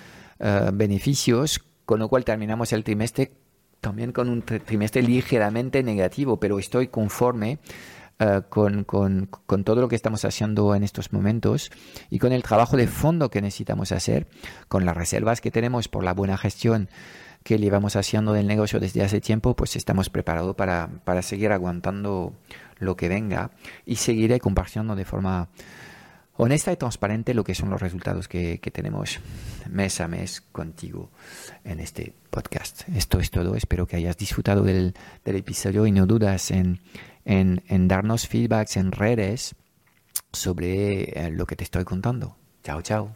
beneficios, 0.74 1.64
con 1.86 2.00
lo 2.00 2.10
cual 2.10 2.26
terminamos 2.26 2.74
el 2.74 2.84
trimestre 2.84 3.32
también 3.82 4.12
con 4.12 4.30
un 4.30 4.42
trimestre 4.42 5.02
ligeramente 5.02 5.84
negativo, 5.84 6.40
pero 6.40 6.60
estoy 6.60 6.88
conforme 6.88 7.60
eh, 8.18 8.42
con, 8.50 8.86
con, 8.86 9.28
con, 9.46 9.64
todo 9.64 9.82
lo 9.82 9.90
que 9.90 9.96
estamos 9.96 10.24
haciendo 10.24 10.74
en 10.74 10.84
estos 10.84 11.12
momentos 11.12 11.70
y 12.10 12.20
con 12.20 12.32
el 12.32 12.44
trabajo 12.44 12.78
de 12.78 12.88
fondo 12.88 13.30
que 13.30 13.42
necesitamos 13.42 13.92
hacer, 13.92 14.28
con 14.70 14.86
las 14.86 14.96
reservas 14.96 15.42
que 15.42 15.52
tenemos 15.52 15.90
por 15.90 16.04
la 16.04 16.14
buena 16.14 16.38
gestión 16.38 16.90
que 17.44 17.60
llevamos 17.60 17.96
haciendo 17.96 18.34
del 18.34 18.48
negocio 18.48 18.80
desde 18.80 19.04
hace 19.04 19.22
tiempo, 19.22 19.56
pues 19.56 19.76
estamos 19.76 20.10
preparados 20.10 20.56
para, 20.56 20.90
para 21.04 21.22
seguir 21.22 21.52
aguantando 21.52 22.34
lo 22.80 22.96
que 22.96 23.10
venga 23.10 23.52
y 23.86 23.98
seguiré 23.98 24.40
compartiendo 24.40 24.96
de 24.96 25.06
forma 25.06 25.50
honesta 26.38 26.72
y 26.72 26.78
transparente 26.78 27.34
lo 27.34 27.44
que 27.44 27.56
son 27.56 27.70
los 27.70 27.82
resultados 27.82 28.28
que, 28.28 28.60
tenemos 28.74 29.20
mes 29.70 30.02
a 30.02 30.08
mes 30.08 30.42
contigo 30.42 31.10
en 31.64 31.80
este 31.80 32.14
podcast. 32.30 32.84
Esto 32.96 33.20
es 33.20 33.32
todo. 33.32 33.56
Espero 33.56 33.88
que 33.88 33.96
hayas 33.96 34.18
disfrutado 34.18 34.64
del, 34.64 34.94
episodio 35.24 35.86
y 35.88 35.92
no 35.92 36.06
dudas 36.06 36.52
en, 36.52 36.80
darnos 37.88 38.28
feedbacks 38.28 38.78
en 38.78 38.92
redes 38.92 39.56
sobre 40.32 41.04
eh, 41.04 41.32
lo 41.32 41.46
que 41.46 41.56
te 41.56 41.64
estoy 41.64 41.86
contando. 41.86 42.36
Chao, 42.64 42.82
chao. 42.82 43.16